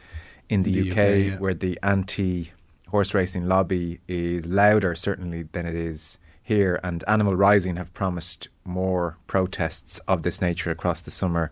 in 0.49 0.62
the, 0.62 0.81
The 0.81 0.91
UK, 0.91 0.97
UK, 0.99 0.99
yeah. 1.32 1.37
where 1.38 1.55
the 1.55 1.79
anti 1.82 2.52
horse 2.88 3.12
racing 3.14 3.47
lobby 3.47 4.00
is 4.09 4.47
louder, 4.47 4.94
certainly, 4.94 5.43
than 5.52 5.67
it 5.67 5.75
is 5.75 6.19
here. 6.43 6.81
And 6.82 7.05
Animal 7.06 7.37
Rising 7.37 7.76
have 7.76 7.93
promised 7.93 8.49
more 8.64 9.19
protests 9.26 9.99
of 10.09 10.23
this 10.23 10.41
nature 10.41 10.70
across 10.70 11.02
the 11.02 11.11
summer 11.11 11.50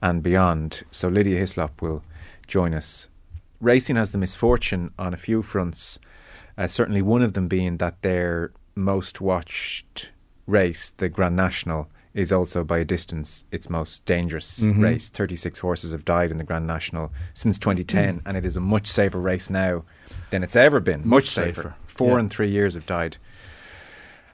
and 0.00 0.22
beyond. 0.22 0.84
So 0.92 1.08
Lydia 1.08 1.38
Hislop 1.38 1.82
will 1.82 2.04
join 2.48 2.74
us. 2.74 3.08
Racing 3.60 3.96
has 3.96 4.10
the 4.10 4.18
misfortune 4.18 4.92
on 4.98 5.14
a 5.14 5.16
few 5.18 5.42
fronts, 5.42 5.98
uh, 6.56 6.66
certainly 6.66 7.02
one 7.02 7.22
of 7.22 7.34
them 7.34 7.46
being 7.48 7.76
that 7.76 8.02
their 8.02 8.52
most 8.74 9.20
watched 9.20 10.10
race, 10.46 10.90
the 10.96 11.08
Grand 11.08 11.36
National, 11.36 11.88
is 12.14 12.32
also 12.32 12.64
by 12.64 12.78
a 12.78 12.84
distance 12.84 13.44
its 13.52 13.68
most 13.68 14.04
dangerous 14.06 14.58
Mhm. 14.60 14.82
race. 14.82 15.08
36 15.08 15.58
horses 15.60 15.92
have 15.92 16.04
died 16.04 16.30
in 16.32 16.38
the 16.38 16.44
Grand 16.44 16.66
National 16.66 17.12
since 17.34 17.58
2010, 17.58 18.22
and 18.24 18.36
it 18.36 18.44
is 18.44 18.56
a 18.56 18.60
much 18.60 18.86
safer 18.88 19.20
race 19.20 19.50
now 19.50 19.84
than 20.30 20.42
it's 20.42 20.56
ever 20.56 20.80
been. 20.80 21.00
Much, 21.00 21.06
Much 21.06 21.28
safer. 21.28 21.54
safer, 21.62 21.74
Four 21.86 22.12
yeah. 22.12 22.18
and 22.20 22.30
three 22.30 22.50
years 22.50 22.74
have 22.74 22.86
died. 22.86 23.18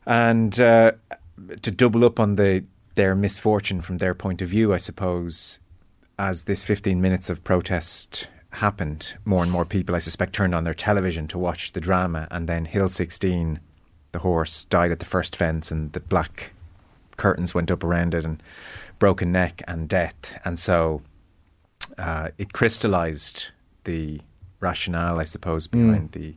And 0.06 0.58
uh, 0.60 0.92
to 1.62 1.70
double 1.70 2.04
up 2.04 2.20
on 2.20 2.36
the 2.36 2.64
their 2.94 3.14
misfortune 3.16 3.80
from 3.80 3.98
their 3.98 4.14
point 4.14 4.40
of 4.40 4.48
view, 4.48 4.72
I 4.72 4.76
suppose, 4.76 5.58
as 6.18 6.44
this 6.44 6.62
15 6.62 7.00
minutes 7.00 7.28
of 7.28 7.44
protest 7.44 8.28
happened, 8.50 9.14
more 9.24 9.42
and 9.42 9.50
more 9.50 9.64
people, 9.64 9.94
I 9.94 9.98
suspect, 9.98 10.32
turned 10.32 10.54
on 10.54 10.64
their 10.64 10.74
television 10.74 11.26
to 11.28 11.38
watch 11.38 11.72
the 11.72 11.80
drama. 11.80 12.28
And 12.30 12.48
then 12.48 12.66
Hill 12.66 12.88
16, 12.88 13.60
the 14.12 14.18
horse, 14.20 14.64
died 14.64 14.92
at 14.92 15.00
the 15.00 15.04
first 15.04 15.34
fence, 15.34 15.70
and 15.70 15.92
the 15.92 16.00
black 16.00 16.52
curtains 17.16 17.54
went 17.54 17.70
up 17.70 17.82
around 17.82 18.14
it, 18.14 18.24
and 18.24 18.42
broken 18.98 19.32
neck 19.32 19.62
and 19.66 19.88
death. 19.88 20.14
And 20.44 20.58
so 20.58 21.02
uh, 21.98 22.30
it 22.38 22.52
crystallized 22.52 23.48
the 23.84 24.20
rationale, 24.60 25.18
I 25.18 25.24
suppose, 25.24 25.66
behind 25.66 26.12
the 26.12 26.34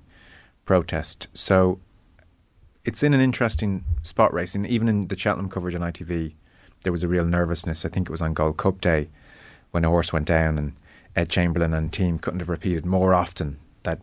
protest. 0.65 1.27
So 1.33 1.79
it's 2.83 3.03
in 3.03 3.13
an 3.13 3.21
interesting 3.21 3.85
spot 4.01 4.33
racing. 4.33 4.65
Even 4.65 4.89
in 4.89 5.07
the 5.07 5.17
Cheltenham 5.17 5.49
coverage 5.49 5.75
on 5.75 5.81
ITV, 5.81 6.33
there 6.81 6.91
was 6.91 7.03
a 7.03 7.07
real 7.07 7.25
nervousness. 7.25 7.85
I 7.85 7.89
think 7.89 8.09
it 8.09 8.11
was 8.11 8.21
on 8.21 8.33
Gold 8.33 8.57
Cup 8.57 8.81
Day 8.81 9.09
when 9.71 9.85
a 9.85 9.89
horse 9.89 10.11
went 10.13 10.25
down, 10.27 10.57
and 10.57 10.73
Ed 11.15 11.29
Chamberlin 11.29 11.73
and 11.73 11.91
team 11.91 12.19
couldn't 12.19 12.39
have 12.39 12.49
repeated 12.49 12.85
more 12.85 13.13
often 13.13 13.59
that 13.83 13.99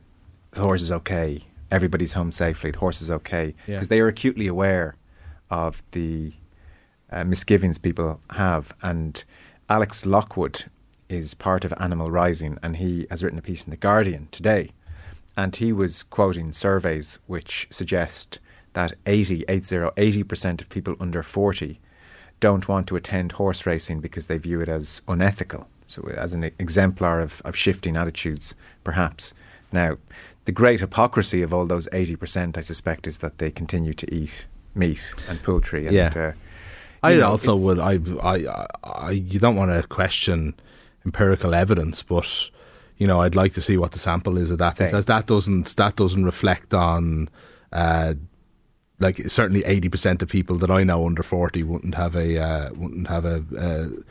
the 0.53 0.61
horse 0.63 0.83
is 0.83 0.93
okay. 0.93 1.43
Everybody's 1.71 2.13
home 2.13 2.33
safely. 2.33 2.71
The 2.71 2.79
horse 2.79 3.01
is 3.03 3.11
okay 3.11 3.55
Yeah. 3.67 3.77
because 3.77 3.89
they 3.89 4.01
are 4.01 4.09
acutely 4.09 4.47
aware 4.47 4.95
of 5.51 5.83
the 5.93 6.33
uh, 7.11 7.25
misgivings 7.25 7.79
people 7.79 8.21
have. 8.31 8.75
And 8.83 9.23
Alex 9.69 10.05
Lockwood 10.07 10.65
is 11.09 11.35
part 11.35 11.65
of 11.65 11.73
Animal 11.79 12.07
Rising, 12.09 12.59
and 12.63 12.77
he 12.77 13.07
has 13.11 13.23
written 13.23 13.39
a 13.39 13.43
piece 13.43 13.65
in 13.65 13.71
the 13.71 13.77
Guardian 13.77 14.29
today, 14.31 14.71
and 15.37 15.55
he 15.57 15.73
was 15.73 16.03
quoting 16.03 16.53
surveys 16.53 17.19
which 17.27 17.67
suggest 17.71 18.39
that 18.75 18.95
80, 19.07 19.45
80 19.49 20.23
percent 20.25 20.61
of 20.63 20.69
people 20.69 20.97
under 20.99 21.23
40 21.23 21.81
don't 22.49 22.69
want 22.69 22.87
to 22.89 22.97
attend 22.97 23.33
horse 23.33 23.65
racing 23.73 23.99
because 24.01 24.27
they 24.27 24.39
view 24.39 24.61
it 24.65 24.69
as 24.69 25.03
unethical. 25.09 25.63
So, 25.87 25.99
as 26.27 26.33
an 26.35 26.43
exemplar 26.59 27.21
of, 27.21 27.43
of 27.45 27.57
shifting 27.57 27.97
attitudes, 27.97 28.55
perhaps. 28.89 29.35
Now, 29.73 29.91
the 30.47 30.53
great 30.53 30.81
hypocrisy 30.81 31.41
of 31.43 31.53
all 31.55 31.67
those 31.67 31.89
80%, 31.89 32.57
I 32.57 32.63
suspect, 32.63 33.07
is 33.07 33.19
that 33.19 33.39
they 33.39 33.51
continue 33.51 33.95
to 33.95 34.07
eat 34.15 34.47
meat 34.75 35.03
and 35.29 35.43
poultry. 35.43 35.87
And, 35.87 35.95
Yeah. 35.97 36.13
uh, 36.17 36.33
I 37.03 37.17
know, 37.17 37.29
also 37.29 37.55
would. 37.57 37.79
I, 37.79 37.95
I, 38.23 38.67
I, 38.85 39.11
you 39.11 39.39
don't 39.39 39.57
want 39.57 39.71
to 39.71 39.87
question 39.89 40.55
empirical 41.05 41.55
evidence, 41.55 42.03
but 42.03 42.29
you 42.97 43.07
know, 43.07 43.21
I'd 43.21 43.35
like 43.43 43.53
to 43.55 43.61
see 43.61 43.77
what 43.77 43.93
the 43.93 43.99
sample 43.99 44.39
is 44.39 44.51
of 44.51 44.59
that 44.59 44.77
Same. 44.77 44.89
because 44.89 45.07
that 45.07 45.27
doesn't 45.27 45.77
that 45.77 45.97
doesn't 45.97 46.25
reflect 46.25 46.73
on, 46.73 47.29
uh, 47.73 48.15
like 49.01 49.29
certainly 49.29 49.65
eighty 49.65 49.89
percent 49.89 50.23
of 50.23 50.29
people 50.29 50.57
that 50.59 50.71
I 50.71 50.85
know 50.85 51.07
under 51.07 51.23
forty 51.23 51.63
wouldn't 51.63 51.95
have 51.97 52.15
a 52.17 52.39
uh, 52.41 52.71
wouldn't 52.75 53.09
have 53.09 53.25
a. 53.25 53.45
Uh, 53.59 54.03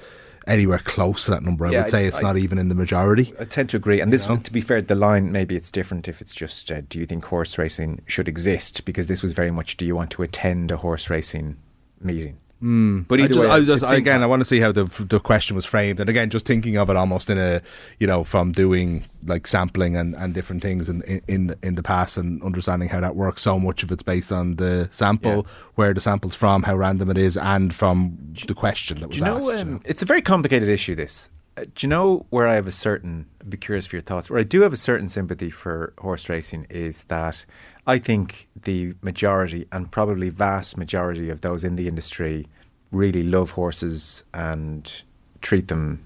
Anywhere 0.46 0.80
close 0.80 1.24
to 1.24 1.32
that 1.32 1.42
number, 1.42 1.66
I 1.66 1.72
Yeah, 1.72 1.84
would 1.84 1.90
say 1.90 2.00
I- 2.04 2.08
it's 2.10 2.18
I- 2.18 2.22
not 2.22 2.36
even 2.36 2.58
in 2.58 2.68
the 2.68 2.75
majority. 2.75 3.34
I 3.40 3.46
tend 3.46 3.70
to 3.70 3.78
agree. 3.78 4.02
And 4.02 4.12
this, 4.12 4.28
know? 4.28 4.36
to 4.36 4.52
be 4.52 4.60
fair, 4.60 4.82
the 4.82 4.94
line 4.94 5.32
maybe 5.32 5.56
it's 5.56 5.72
different 5.72 6.10
if 6.10 6.20
it's 6.20 6.34
just 6.34 6.70
uh, 6.70 6.82
do 6.90 7.00
you 7.00 7.06
think 7.06 7.24
horse 7.24 7.58
racing 7.58 8.02
should 8.08 8.28
exist? 8.28 8.84
Because 8.84 9.08
this 9.08 9.24
was 9.24 9.32
very 9.32 9.52
much 9.52 9.78
do 9.78 9.86
you 9.86 9.96
want 9.96 10.12
to 10.12 10.22
attend 10.22 10.70
a 10.70 10.75
horse 10.75 11.10
racing 11.10 11.56
meeting? 12.02 12.36
But 12.63 13.20
I 13.20 13.27
just, 13.27 13.39
way, 13.39 13.50
I 13.50 13.58
was 13.58 13.67
just, 13.67 13.84
again, 13.91 14.24
I 14.24 14.25
want 14.25 14.39
to 14.39 14.46
see 14.46 14.62
how 14.62 14.72
the 14.72 14.86
the 15.10 15.20
question 15.20 15.55
was 15.55 15.65
framed, 15.65 16.00
and 16.00 16.10
again, 16.10 16.29
just 16.29 16.46
thinking 16.46 16.77
of 16.77 16.89
it 16.89 16.96
almost 16.96 17.29
in 17.29 17.38
a, 17.38 17.62
you 18.00 18.08
know, 18.08 18.24
from 18.24 18.53
doing 18.53 19.05
like 19.25 19.48
sampling 19.48 19.98
and, 19.98 20.15
and 20.15 20.34
different 20.34 20.62
things 20.62 20.88
in 20.88 21.01
in 21.01 21.22
in 21.27 21.48
the, 21.48 21.58
in 21.62 21.75
the 21.75 21.84
past, 21.84 22.17
and 22.17 22.41
understanding 22.41 22.88
how 22.88 23.01
that 23.01 23.17
works. 23.17 23.41
So 23.41 23.60
much 23.60 23.84
of 23.84 23.91
it's 23.91 24.03
based 24.03 24.32
on 24.32 24.55
the 24.55 24.88
sample, 24.93 25.46
where 25.75 25.93
the 25.93 26.00
sample's 26.00 26.36
from, 26.36 26.63
how 26.63 26.77
random 26.77 27.10
it 27.10 27.17
is, 27.17 27.36
and 27.36 27.74
from 27.74 28.17
the 28.48 28.53
question 28.53 29.01
that 29.01 29.10
was 29.10 29.17
Do 29.17 29.25
you 29.25 29.29
know, 29.29 29.51
asked. 29.51 29.62
um, 29.62 29.82
it's 29.84 30.01
a 30.01 30.05
very 30.05 30.22
complicated 30.22 30.70
issue. 30.70 30.96
This. 30.96 31.29
Uh, 31.55 31.65
do 31.65 31.86
you 31.86 31.89
know 31.89 32.25
where 32.29 32.48
I 32.48 32.55
have 32.55 32.65
a 32.65 32.72
certain? 32.72 33.27
I'd 33.41 33.50
be 33.50 33.58
curious 33.58 33.86
for 33.86 33.98
your 33.98 34.01
thoughts. 34.03 34.29
Where 34.29 34.39
I 34.39 34.43
do 34.43 34.62
have 34.62 34.74
a 34.74 34.77
certain 34.77 35.10
sympathy 35.10 35.50
for 35.50 35.93
horse 36.00 36.29
racing 36.29 36.65
is 36.70 37.03
that 37.05 37.46
I 37.86 38.00
think 38.00 38.48
the 38.63 38.96
majority 39.02 39.68
and 39.72 39.92
probably 39.92 40.30
vast 40.30 40.78
majority 40.78 41.30
of 41.30 41.42
those 41.42 41.63
in 41.63 41.75
the 41.75 41.88
industry 41.88 42.48
really 42.92 43.24
love 43.24 43.52
horses 43.52 44.24
and 44.34 45.04
treat 45.42 45.68
them 45.68 46.06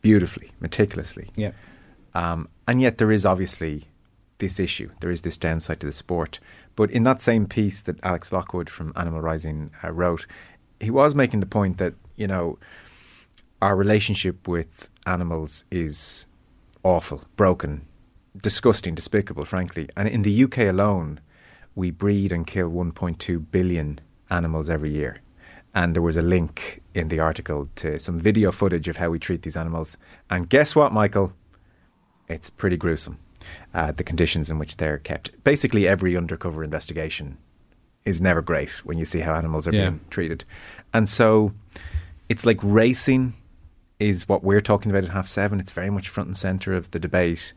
beautifully, 0.00 0.52
meticulously. 0.60 1.28
yeah. 1.36 1.52
Um, 2.14 2.48
and 2.66 2.80
yet 2.80 2.96
there 2.96 3.12
is 3.12 3.26
obviously 3.26 3.84
this 4.38 4.58
issue. 4.58 4.90
There 5.00 5.10
is 5.10 5.22
this 5.22 5.36
downside 5.36 5.80
to 5.80 5.86
the 5.86 5.92
sport. 5.92 6.40
But 6.74 6.90
in 6.90 7.04
that 7.04 7.20
same 7.20 7.46
piece 7.46 7.80
that 7.82 8.02
Alex 8.02 8.32
Lockwood 8.32 8.70
from 8.70 8.92
Animal 8.96 9.20
Rising 9.20 9.70
uh, 9.84 9.92
wrote, 9.92 10.26
he 10.80 10.90
was 10.90 11.14
making 11.14 11.40
the 11.40 11.46
point 11.46 11.78
that, 11.78 11.94
you 12.16 12.26
know, 12.26 12.58
our 13.60 13.76
relationship 13.76 14.48
with 14.48 14.88
animals 15.06 15.64
is 15.70 16.26
awful, 16.82 17.24
broken, 17.36 17.86
disgusting, 18.42 18.94
despicable, 18.94 19.44
frankly. 19.44 19.88
And 19.96 20.08
in 20.08 20.22
the 20.22 20.44
UK 20.44 20.58
alone, 20.58 21.20
we 21.74 21.90
breed 21.90 22.32
and 22.32 22.46
kill 22.46 22.70
1.2 22.70 23.44
billion 23.50 24.00
animals 24.30 24.70
every 24.70 24.90
year. 24.90 25.20
And 25.74 25.94
there 25.94 26.02
was 26.02 26.16
a 26.16 26.22
link 26.22 26.80
in 26.94 27.08
the 27.08 27.20
article 27.20 27.68
to 27.76 27.98
some 28.00 28.18
video 28.18 28.50
footage 28.50 28.88
of 28.88 28.96
how 28.96 29.10
we 29.10 29.18
treat 29.18 29.42
these 29.42 29.56
animals. 29.56 29.96
And 30.30 30.48
guess 30.48 30.74
what, 30.74 30.92
Michael? 30.92 31.32
It's 32.28 32.48
pretty 32.50 32.76
gruesome, 32.78 33.18
uh, 33.74 33.92
the 33.92 34.02
conditions 34.02 34.48
in 34.50 34.58
which 34.58 34.78
they're 34.78 34.98
kept. 34.98 35.32
Basically, 35.44 35.86
every 35.86 36.16
undercover 36.16 36.64
investigation 36.64 37.36
is 38.06 38.20
never 38.20 38.40
great 38.40 38.70
when 38.86 38.98
you 38.98 39.04
see 39.04 39.20
how 39.20 39.34
animals 39.34 39.68
are 39.68 39.72
Yeah. 39.74 39.90
being 39.90 40.00
treated. 40.10 40.44
And 40.94 41.08
so 41.08 41.52
it's 42.28 42.46
like 42.46 42.58
racing 42.62 43.34
is 44.00 44.28
what 44.28 44.42
we're 44.42 44.60
talking 44.60 44.90
about 44.90 45.04
at 45.04 45.10
half 45.10 45.28
seven. 45.28 45.60
It's 45.60 45.72
very 45.72 45.90
much 45.90 46.08
front 46.08 46.28
and 46.28 46.36
center 46.36 46.72
of 46.72 46.90
the 46.90 46.98
debate. 46.98 47.52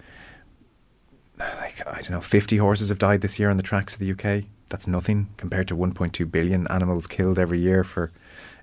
Like, 1.40 1.86
I 1.88 2.02
don't 2.02 2.12
know, 2.12 2.22
50 2.22 2.58
horses 2.58 2.90
have 2.90 3.00
died 3.00 3.22
this 3.22 3.40
year 3.40 3.50
on 3.50 3.58
the 3.58 3.64
tracks 3.64 3.94
of 3.96 4.00
the 4.00 4.12
UK. 4.12 4.46
That's 4.68 4.88
nothing 4.88 5.30
compared 5.38 5.68
to 5.70 5.76
1.2 5.78 6.30
billion 6.32 6.68
animals 6.68 7.08
killed 7.08 7.40
every 7.40 7.60
year 7.60 7.84
for 7.84 8.12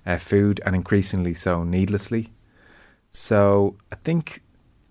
uh, 0.05 0.17
food 0.17 0.61
and 0.65 0.75
increasingly 0.75 1.33
so 1.33 1.63
needlessly. 1.63 2.29
So 3.11 3.75
I 3.91 3.95
think 3.95 4.41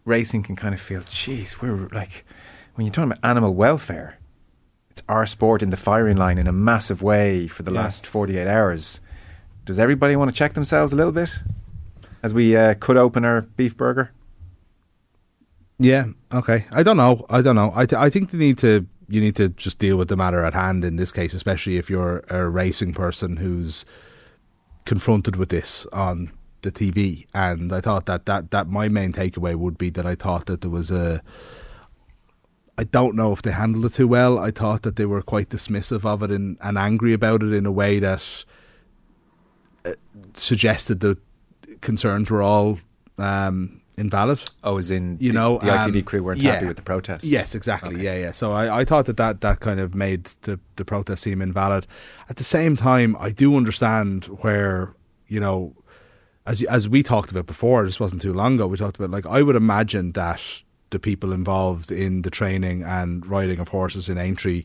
racing 0.05 0.43
can 0.43 0.57
kind 0.57 0.75
of 0.75 0.81
feel, 0.81 1.02
geez, 1.09 1.61
we're 1.61 1.88
like, 1.88 2.25
when 2.75 2.87
you're 2.87 2.93
talking 2.93 3.12
about 3.12 3.25
animal 3.28 3.55
welfare, 3.55 4.19
it's 4.90 5.02
our 5.09 5.25
sport 5.26 5.62
in 5.62 5.71
the 5.71 5.76
firing 5.76 6.16
line 6.16 6.38
in 6.38 6.47
a 6.47 6.52
massive 6.52 7.02
way 7.02 7.47
for 7.47 7.62
the 7.62 7.73
Yeah. 7.73 7.83
last 7.83 8.07
48 8.07 8.47
hours. 8.49 9.00
Does 9.64 9.78
everybody 9.78 10.16
want 10.16 10.31
to 10.31 10.37
check 10.37 10.55
themselves 10.55 10.93
a 10.93 10.97
little 10.97 11.12
bit 11.12 11.38
as 12.23 12.35
we 12.35 12.57
uh, 12.57 12.75
cut 12.75 12.97
open 12.97 13.25
our 13.25 13.43
beef 13.43 13.76
burger? 13.76 14.11
Yeah. 15.78 16.06
Okay. 16.33 16.64
I 16.71 16.83
don't 16.83 16.97
know. 16.97 17.26
I 17.28 17.42
don't 17.42 17.56
know. 17.56 17.73
I 17.75 17.87
th- 17.87 18.00
I 18.00 18.09
think 18.11 18.33
you 18.33 18.38
need 18.38 18.59
to 18.59 18.87
you 19.09 19.21
need 19.21 19.37
to 19.37 19.50
just 19.50 19.78
deal 19.78 19.97
with 19.97 20.09
the 20.09 20.16
matter 20.16 20.45
at 20.45 20.54
hand 20.54 20.85
in 20.85 20.97
this 20.97 21.12
case, 21.12 21.35
especially 21.35 21.76
if 21.76 21.88
you're 21.88 22.25
a 22.28 22.49
racing 22.49 22.92
person 22.92 23.37
who's 23.37 23.85
confronted 24.85 25.37
with 25.37 25.50
this 25.50 25.87
on 25.92 26.33
the 26.62 26.73
TV. 26.73 27.26
And 27.35 27.73
I 27.73 27.80
thought 27.80 28.06
that 28.06 28.26
that 28.26 28.50
that 28.50 28.68
my 28.68 28.88
main 28.88 29.12
takeaway 29.12 29.54
would 29.54 29.76
be 29.76 29.90
that 29.90 30.06
I 30.06 30.14
thought 30.14 30.47
that 30.47 30.62
there 30.62 30.71
was 30.71 30.90
a. 30.90 31.23
I 32.78 32.85
don't 32.85 33.16
know 33.16 33.33
if 33.33 33.40
they 33.40 33.52
handled 33.52 33.87
it 33.87 33.95
too 33.95 34.06
well. 34.09 34.38
I 34.38 34.50
thought 34.50 34.83
that 34.83 34.97
they 34.97 35.06
were 35.06 35.23
quite 35.23 35.49
dismissive 35.49 36.04
of 36.04 36.23
it 36.23 36.30
and, 36.30 36.59
and 36.61 36.76
angry 36.76 37.14
about 37.14 37.42
it 37.42 37.54
in 37.54 37.64
a 37.64 37.73
way 37.73 37.99
that 38.00 38.45
uh, 39.87 39.92
suggested 40.35 41.00
that 41.00 41.18
concerns 41.80 42.30
were 42.30 42.42
all 42.42 42.78
um, 43.16 43.80
invalid 43.97 44.41
Oh, 44.62 44.76
as 44.79 44.91
in 44.91 45.17
you 45.21 45.33
the, 45.33 45.38
know 45.38 45.59
the 45.59 45.67
ITV 45.67 45.97
um, 45.97 46.03
crew 46.03 46.23
weren't 46.23 46.41
yeah. 46.41 46.53
happy 46.55 46.67
with 46.67 46.76
the 46.76 46.83
protest. 46.83 47.25
Yes, 47.25 47.55
exactly. 47.55 48.03
Yeah, 48.03 48.17
yeah. 48.17 48.33
So 48.33 48.53
I, 48.53 48.81
I 48.81 48.85
thought 48.85 49.07
that, 49.07 49.17
that 49.17 49.41
that 49.41 49.61
kind 49.61 49.81
of 49.81 49.95
made 49.95 50.25
the 50.43 50.61
the 50.76 50.85
protest 50.85 51.23
seem 51.23 51.41
invalid. 51.41 51.87
At 52.29 52.37
the 52.37 52.45
same 52.45 52.76
time, 52.76 53.17
I 53.19 53.31
do 53.31 53.57
understand 53.57 54.26
where 54.43 54.95
you 55.29 55.41
know, 55.41 55.75
as 56.47 56.62
as 56.65 56.88
we 56.88 57.03
talked 57.03 57.31
about 57.31 57.47
before, 57.47 57.85
this 57.85 58.00
wasn't 58.00 58.23
too 58.23 58.33
long 58.33 58.55
ago. 58.55 58.67
We 58.67 58.76
talked 58.76 58.97
about 58.97 59.11
like 59.11 59.26
I 59.26 59.43
would 59.43 59.57
imagine 59.57 60.12
that 60.12 60.62
the 60.91 60.99
people 60.99 61.33
involved 61.33 61.91
in 61.91 62.23
the 62.23 62.31
training 62.31 62.83
and 62.85 63.26
riding 63.26 63.59
of 63.59 63.69
horses 63.69 64.09
in 64.09 64.19
Aintree 64.19 64.65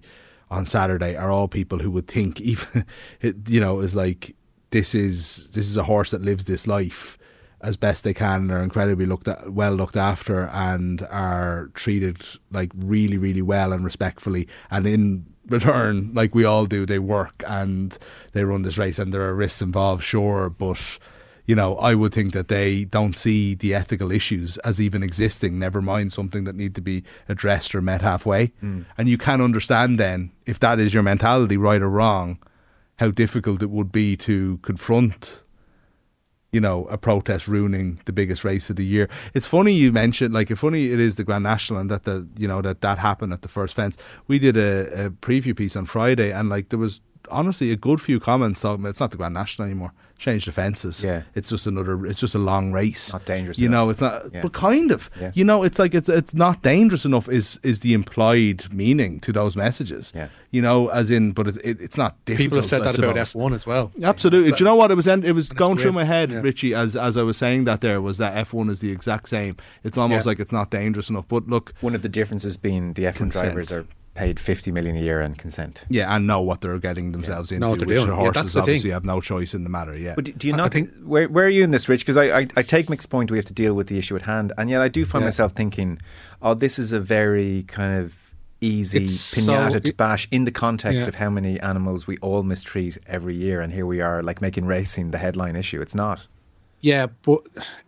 on 0.50 0.66
Saturday 0.66 1.16
are 1.16 1.32
all 1.32 1.48
people 1.48 1.80
who 1.80 1.90
would 1.92 2.08
think 2.08 2.40
even 2.42 2.86
it, 3.22 3.50
you 3.50 3.60
know 3.60 3.80
is 3.80 3.96
like 3.96 4.36
this 4.72 4.94
is 4.94 5.50
this 5.52 5.68
is 5.68 5.78
a 5.78 5.84
horse 5.84 6.12
that 6.12 6.22
lives 6.22 6.46
this 6.46 6.68
life 6.68 7.18
as 7.64 7.78
best 7.78 8.04
they 8.04 8.14
can 8.14 8.42
and 8.42 8.52
are 8.52 8.64
incredibly 8.64 9.06
looked 9.06 9.28
at, 9.28 9.54
well 9.54 9.74
looked 9.74 9.96
after 9.96 10.48
and 10.48 11.04
are 11.10 11.70
treated 11.74 12.22
like 12.52 12.72
really 12.76 13.18
really 13.18 13.42
well 13.42 13.74
and 13.74 13.86
respectfully. 13.86 14.48
And 14.70 14.86
in 14.88 15.26
return 15.48 16.12
like 16.14 16.34
we 16.34 16.46
all 16.46 16.66
do 16.66 16.86
they 16.86 17.00
work 17.00 17.44
and 17.48 17.98
they 18.34 18.44
run 18.44 18.62
this 18.62 18.78
race 18.78 19.00
and 19.00 19.14
there 19.14 19.24
are 19.24 19.36
risks 19.36 19.62
involved 19.62 20.04
sure. 20.04 20.50
But 20.50 21.00
you 21.46 21.56
know 21.56 21.76
I 21.78 21.96
would 21.96 22.14
think 22.14 22.34
that 22.34 22.48
they 22.48 22.86
don't 22.86 23.16
see 23.16 23.56
the 23.56 23.74
ethical 23.74 24.12
issues 24.12 24.58
as 24.60 24.82
even 24.82 25.04
existing 25.04 25.60
never 25.60 25.82
mind 25.82 26.14
something 26.14 26.44
that 26.46 26.56
need 26.56 26.76
to 26.76 26.82
be 26.82 27.04
addressed 27.30 27.76
or 27.76 27.82
met 27.82 28.02
halfway. 28.02 28.48
Hmm. 28.60 28.82
And 28.98 29.10
you 29.10 29.18
can 29.18 29.42
understand 29.42 30.00
then 30.00 30.32
if 30.46 30.60
that 30.60 30.80
is 30.80 30.94
your 30.94 31.04
mentality 31.04 31.58
right 31.58 31.82
or 31.82 31.90
wrong 31.90 32.40
how 32.98 33.10
difficult 33.10 33.64
it 33.64 33.70
would 33.72 33.92
be 33.92 34.16
to 34.16 34.60
confront 34.62 35.44
you 36.52 36.60
know, 36.60 36.86
a 36.86 36.98
protest 36.98 37.48
ruining 37.48 38.00
the 38.06 38.12
biggest 38.12 38.44
race 38.44 38.70
of 38.70 38.76
the 38.76 38.86
year. 38.86 39.08
It's 39.34 39.48
funny 39.48 39.72
you 39.72 39.92
mentioned, 39.92 40.34
like, 40.34 40.50
funny 40.58 40.92
it 40.92 41.00
is 41.00 41.16
the 41.16 41.24
Grand 41.24 41.44
National 41.44 41.80
and 41.80 41.90
that 41.90 42.04
the, 42.04 42.28
you 42.38 42.48
know, 42.48 42.62
that 42.62 42.82
that 42.82 42.98
happened 42.98 43.32
at 43.34 43.42
the 43.42 43.48
first 43.48 43.74
fence. 43.74 43.96
We 44.28 44.38
did 44.38 44.58
a, 44.58 45.06
a 45.06 45.10
preview 45.12 45.56
piece 45.56 45.76
on 45.76 45.86
Friday 45.86 46.32
and 46.32 46.50
like 46.50 46.70
there 46.70 46.80
was 46.80 47.00
honestly 47.32 47.72
a 47.72 47.76
good 47.76 48.02
few 48.02 48.20
comments 48.20 48.62
talking 48.62 48.82
about 48.84 48.90
it's 48.90 49.00
not 49.00 49.12
the 49.12 49.18
Grand 49.18 49.34
National 49.34 49.66
anymore. 49.66 49.94
Change 50.18 50.46
the 50.46 50.52
fences. 50.52 51.04
Yeah. 51.04 51.24
it's 51.34 51.50
just 51.50 51.66
another. 51.66 52.06
It's 52.06 52.20
just 52.20 52.36
a 52.36 52.38
long 52.38 52.72
race. 52.72 53.12
Not 53.12 53.26
dangerous 53.26 53.58
You 53.58 53.66
enough. 53.70 53.74
know, 53.86 53.90
it's 53.90 54.02
not. 54.02 54.32
Yeah. 54.32 54.42
But 54.44 54.54
kind 54.54 54.92
of. 54.92 55.10
Yeah. 55.20 55.32
You 55.34 55.44
know, 55.44 55.64
it's 55.64 55.80
like 55.80 55.96
it's 55.96 56.08
it's 56.10 56.36
not 56.36 56.62
dangerous 56.62 57.06
enough. 57.06 57.28
Is 57.28 57.60
is 57.64 57.80
the 57.80 57.94
implied 57.96 58.72
meaning 58.72 59.20
to 59.22 59.32
those 59.32 59.56
messages? 59.56 60.14
Yeah. 60.16 60.28
You 60.52 60.62
know, 60.62 60.90
as 60.90 61.10
in, 61.10 61.32
but 61.32 61.48
it, 61.48 61.58
it, 61.64 61.82
it's 61.82 61.98
not. 61.98 62.24
Difficult, 62.26 62.38
People 62.46 62.58
have 62.60 62.66
said 62.68 62.84
that 62.84 63.00
about. 63.00 63.16
F1 63.16 63.56
as 63.56 63.66
well. 63.66 63.92
Absolutely. 64.04 64.52
Do 64.52 64.58
you 64.60 64.66
know 64.66 64.76
what 64.76 64.92
it 64.92 64.96
was? 64.96 65.08
En- 65.08 65.24
it 65.24 65.32
was 65.32 65.50
And 65.50 65.58
going 65.58 65.78
through 65.80 65.94
my 65.94 66.04
head, 66.04 66.30
Yeah. 66.30 66.42
Richie, 66.42 66.76
as 66.76 66.96
as 66.96 67.18
I 67.18 67.24
was 67.24 67.38
saying 67.38 67.64
that. 67.66 67.82
There 67.82 68.00
was 68.00 68.20
that 68.20 68.38
F 68.38 68.54
one 68.54 68.70
is 68.70 68.80
the 68.80 68.92
exact 68.92 69.28
same. 69.30 69.58
It's 69.84 69.98
almost 69.98 70.26
Yeah. 70.26 70.30
like 70.30 70.40
it's 70.40 70.52
not 70.52 70.70
dangerous 70.70 71.10
enough. 71.10 71.28
But 71.28 71.48
look, 71.48 71.74
One 71.82 71.96
of 71.96 72.04
the 72.04 72.10
differences 72.10 72.58
being 72.58 72.94
the 72.94 73.06
F1 73.06 73.32
drivers 73.32 73.72
are 73.72 73.88
paid 74.14 74.40
50 74.40 74.72
million 74.72 74.96
a 74.98 75.00
year 75.00 75.22
in 75.22 75.36
consent. 75.36 75.84
yeah, 75.90 76.14
and 76.14 76.28
know 76.28 76.42
what 76.42 76.60
they're 76.62 76.78
getting 76.80 77.14
themselves 77.14 77.52
into, 77.52 77.62
Know 77.66 77.70
what 77.72 77.80
they're 77.80 77.88
which 77.88 77.98
doing. 77.98 78.10
the 78.10 78.14
Yeah, 78.16 78.20
horses 78.20 78.34
that's 78.42 78.54
the 78.54 78.60
obviously 78.60 78.90
thing. 78.90 78.94
have 78.94 79.06
no 79.06 79.22
choice 79.22 79.54
in 79.54 79.64
the 79.64 79.70
matter. 79.70 79.96
Yeah, 79.98 80.16
But 80.16 80.26
do- 80.26 80.32
do 80.34 80.48
you 80.48 80.54
I- 80.54 80.56
I 80.56 80.58
not 80.58 80.74
think- 80.74 80.90
where 81.04 81.28
where 81.30 81.46
are 81.46 81.50
you 81.50 81.64
in 81.64 81.72
this, 81.72 81.88
Rich? 81.88 82.02
Because 82.02 82.18
I, 82.18 82.40
I 82.40 82.48
I 82.58 82.62
take 82.62 82.90
Mick's 82.90 83.06
point. 83.06 83.32
We 83.32 83.38
have 83.38 83.46
to 83.46 83.54
deal 83.54 83.74
with 83.74 83.88
the 83.88 83.98
issue 83.98 84.16
at 84.18 84.24
hand, 84.24 84.52
and 84.58 84.70
yet 84.70 84.82
I 84.82 84.90
do 84.90 85.06
find 85.06 85.22
Yeah. 85.22 85.28
myself 85.28 85.54
thinking, 85.54 85.98
oh, 86.42 86.54
this 86.54 86.78
is 86.78 86.92
a 86.92 87.00
very 87.00 87.64
kind 87.68 88.02
of 88.04 88.18
easy 88.60 89.04
It's 89.06 89.20
so- 89.20 89.42
pinata 89.42 89.82
to 89.84 89.94
bash 89.94 90.28
in 90.30 90.44
the 90.46 90.52
context 90.52 91.04
Yeah. 91.04 91.08
of 91.08 91.16
how 91.16 91.30
many 91.30 91.60
animals 91.62 92.06
we 92.06 92.18
all 92.18 92.44
mistreat 92.44 92.98
every 93.08 93.36
year, 93.36 93.62
and 93.62 93.72
here 93.74 93.86
we 93.86 94.02
are 94.02 94.22
like 94.22 94.42
making 94.42 94.66
racing 94.66 95.12
the 95.12 95.18
headline 95.20 95.56
issue. 95.56 95.80
It's 95.82 95.96
not. 95.96 96.28
Yeah, 96.82 97.08
but 97.24 97.42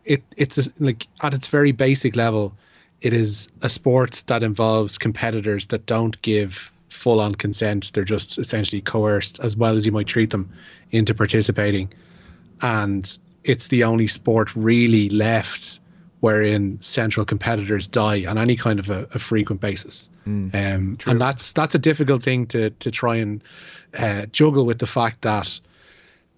it 0.05 0.23
it's 0.37 0.57
a, 0.57 0.63
like 0.79 1.07
at 1.21 1.33
its 1.33 1.47
very 1.49 1.73
basic 1.73 2.15
level, 2.15 2.55
it 3.03 3.13
is 3.13 3.49
a 3.61 3.69
sport 3.69 4.23
that 4.27 4.43
involves 4.43 4.97
competitors 4.97 5.67
that 5.67 5.85
don't 5.85 6.19
give 6.21 6.71
full 6.89 7.19
on 7.19 7.35
consent. 7.35 7.91
They're 7.93 8.05
just 8.05 8.39
essentially 8.39 8.81
coerced, 8.81 9.41
as 9.41 9.57
well 9.57 9.75
as 9.75 9.85
you 9.85 9.91
might 9.91 10.07
treat 10.07 10.29
them, 10.29 10.49
into 10.89 11.13
participating. 11.13 11.91
And 12.61 13.15
it's 13.43 13.67
the 13.67 13.83
only 13.83 14.07
sport 14.07 14.55
really 14.55 15.09
left 15.09 15.81
wherein 16.21 16.81
central 16.81 17.25
competitors 17.25 17.87
die 17.87 18.25
on 18.25 18.37
any 18.37 18.55
kind 18.55 18.79
of 18.79 18.89
a, 18.89 19.05
a 19.13 19.19
frequent 19.19 19.59
basis. 19.59 20.09
um, 20.55 20.97
and 21.05 21.19
that's 21.19 21.51
that's 21.51 21.75
a 21.75 21.79
difficult 21.79 22.23
thing 22.23 22.47
to 22.47 22.69
to 22.69 22.89
try 22.89 23.17
and 23.17 23.43
uh, 23.97 24.27
juggle 24.27 24.65
with 24.65 24.79
the 24.79 24.87
fact 24.87 25.23
that 25.23 25.59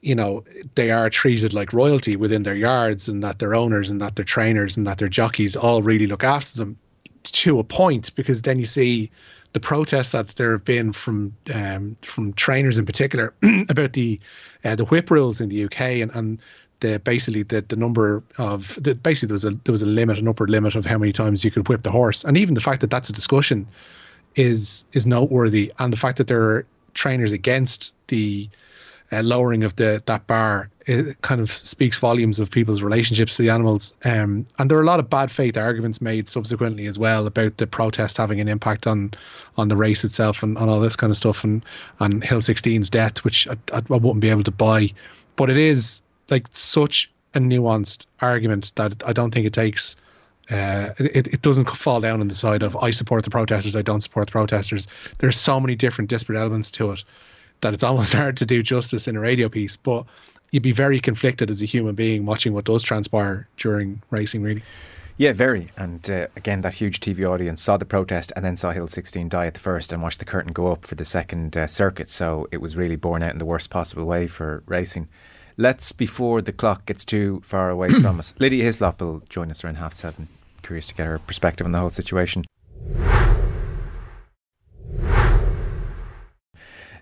you 0.05 0.13
know 0.13 0.43
they 0.75 0.91
are 0.91 1.09
treated 1.09 1.51
like 1.51 1.73
royalty 1.73 2.15
within 2.15 2.43
their 2.43 2.55
yards 2.55 3.07
and 3.07 3.23
that 3.23 3.39
their 3.39 3.55
owners 3.55 3.89
and 3.89 3.99
that 4.01 4.15
their 4.15 4.25
trainers 4.25 4.77
and 4.77 4.85
that 4.85 4.99
their 4.99 5.09
jockeys 5.09 5.55
all 5.55 5.81
really 5.81 6.05
look 6.05 6.23
after 6.23 6.59
them 6.59 6.77
to 7.23 7.57
a 7.57 7.63
point 7.63 8.13
because 8.15 8.43
then 8.43 8.59
you 8.59 8.65
see 8.65 9.09
the 9.53 9.59
protests 9.59 10.11
that 10.11 10.27
there 10.35 10.51
have 10.51 10.63
been 10.63 10.93
from 10.93 11.35
um, 11.53 11.97
from 12.03 12.33
trainers 12.33 12.77
in 12.77 12.85
particular 12.85 13.33
about 13.69 13.93
the 13.93 14.19
uh, 14.63 14.75
the 14.75 14.85
whip 14.85 15.09
rules 15.09 15.41
in 15.41 15.49
the 15.49 15.65
UK 15.65 15.81
and, 15.81 16.11
and 16.13 16.39
the 16.81 16.99
basically 16.99 17.41
the, 17.41 17.61
the 17.61 17.75
number 17.75 18.21
of 18.37 18.77
the, 18.79 18.93
basically 18.93 19.27
there 19.27 19.33
was 19.33 19.45
a 19.45 19.51
there 19.63 19.71
was 19.71 19.81
a 19.81 19.87
limit 19.87 20.19
an 20.19 20.27
upper 20.27 20.47
limit 20.47 20.75
of 20.75 20.85
how 20.85 20.99
many 20.99 21.11
times 21.11 21.43
you 21.43 21.49
could 21.49 21.67
whip 21.67 21.81
the 21.81 21.91
horse. 21.91 22.23
And 22.23 22.37
even 22.37 22.53
the 22.53 22.61
fact 22.61 22.81
that 22.81 22.91
that's 22.91 23.09
a 23.09 23.13
discussion 23.13 23.67
is 24.35 24.85
is 24.93 25.07
noteworthy. 25.07 25.71
And 25.79 25.91
the 25.91 25.97
fact 25.97 26.17
that 26.19 26.27
there 26.27 26.43
are 26.43 26.65
trainers 26.93 27.31
against 27.31 27.95
the 28.07 28.49
uh, 29.11 29.21
lowering 29.21 29.63
of 29.63 29.75
the 29.75 30.01
that 30.05 30.27
bar 30.27 30.69
it 30.87 31.19
kind 31.21 31.41
of 31.41 31.51
speaks 31.51 31.97
volumes 31.97 32.39
of 32.39 32.51
people's 32.51 32.83
relationships 32.83 33.35
to 33.35 33.41
the 33.41 33.49
animals. 33.49 33.93
Um, 34.03 34.45
and 34.59 34.69
there 34.69 34.77
are 34.77 34.83
a 34.83 34.85
lot 34.85 34.99
of 34.99 35.09
bad 35.09 35.31
faith 35.31 35.57
arguments 35.57 35.99
made 35.99 36.29
subsequently 36.29 36.85
as 36.85 36.99
well 36.99 37.25
about 37.25 37.57
the 37.57 37.65
protest 37.65 38.17
having 38.17 38.39
an 38.39 38.47
impact 38.47 38.85
on 38.85 39.13
on 39.57 39.67
the 39.67 39.75
race 39.75 40.03
itself 40.03 40.43
and 40.43 40.57
on 40.57 40.69
all 40.69 40.79
this 40.79 40.95
kind 40.95 41.09
of 41.09 41.17
stuff 41.17 41.43
and 41.43 41.65
and 41.99 42.23
Hill 42.23 42.39
16's 42.39 42.89
death, 42.89 43.23
which 43.23 43.47
I, 43.47 43.55
I 43.73 43.81
wouldn't 43.89 44.19
be 44.19 44.29
able 44.29 44.43
to 44.43 44.51
buy. 44.51 44.91
But 45.35 45.49
it 45.49 45.57
is 45.57 46.01
like 46.29 46.47
such 46.51 47.11
a 47.33 47.39
nuanced 47.39 48.05
argument 48.21 48.71
that 48.75 49.03
I 49.07 49.13
don't 49.13 49.33
think 49.33 49.47
it 49.47 49.53
takes. 49.53 49.95
Uh, 50.51 50.89
it, 50.99 51.27
it 51.27 51.41
doesn't 51.41 51.67
fall 51.67 51.99
down 51.99 52.21
on 52.21 52.27
the 52.27 52.35
side 52.35 52.61
of 52.61 52.77
I 52.77 52.91
support 52.91 53.23
the 53.23 53.31
protesters, 53.31 53.75
I 53.75 53.81
don't 53.81 54.01
support 54.01 54.27
the 54.27 54.31
protesters. 54.31 54.87
There's 55.17 55.37
so 55.37 55.59
many 55.59 55.75
different 55.75 56.11
disparate 56.11 56.37
elements 56.37 56.69
to 56.71 56.91
it 56.91 57.03
that 57.65 57.73
it's 57.73 57.83
almost 57.83 58.13
hard 58.21 58.37
to 58.37 58.45
do 58.45 58.61
justice 58.61 59.07
in 59.07 59.15
a 59.15 59.19
radio 59.19 59.49
piece. 59.49 59.75
But 59.75 60.05
you'd 60.51 60.63
be 60.63 60.71
very 60.71 60.99
conflicted 60.99 61.49
as 61.49 61.61
a 61.61 61.65
human 61.65 61.95
being 61.95 62.25
watching 62.25 62.53
what 62.53 62.65
does 62.65 62.83
transpire 62.83 63.47
during 63.57 64.01
racing, 64.11 64.43
really. 64.43 64.61
Yeah, 65.17 65.33
very. 65.33 65.69
And 65.77 66.07
uh, 66.09 66.27
again, 66.35 66.61
that 66.61 66.75
huge 66.75 66.99
TV 66.99 67.27
audience 67.27 67.61
saw 67.61 67.77
the 67.77 67.85
protest 67.85 68.31
and 68.35 68.45
then 68.45 68.57
saw 68.57 68.71
Hill 68.71 68.87
16 68.87 69.29
die 69.29 69.47
at 69.47 69.53
the 69.53 69.59
first 69.59 69.91
and 69.91 70.03
watched 70.03 70.19
the 70.19 70.25
curtain 70.25 70.51
go 70.51 70.71
up 70.71 70.85
for 70.85 70.95
the 70.95 71.05
second 71.05 71.57
uh, 71.57 71.67
circuit. 71.67 72.09
So 72.09 72.47
it 72.51 72.57
was 72.57 72.75
really 72.75 72.97
borne 72.97 73.23
out 73.23 73.31
in 73.31 73.39
the 73.39 73.45
worst 73.45 73.69
possible 73.69 74.05
way 74.05 74.27
for 74.27 74.61
racing. 74.67 75.07
Let's, 75.57 75.93
before 75.93 76.41
the 76.41 76.51
clock 76.51 76.85
gets 76.85 77.05
too 77.05 77.41
far 77.45 77.69
away 77.69 77.89
from 78.01 78.19
us, 78.19 78.35
Lydia 78.39 78.65
Hislop 78.65 79.01
will 79.01 79.23
join 79.29 79.49
us 79.49 79.63
around 79.63 79.75
half 79.75 79.93
seven. 79.93 80.27
Curious 80.61 80.87
to 80.87 80.95
get 80.95 81.07
her 81.07 81.19
perspective 81.19 81.65
on 81.65 81.71
the 81.71 81.79
whole 81.79 81.89
situation. 81.89 82.43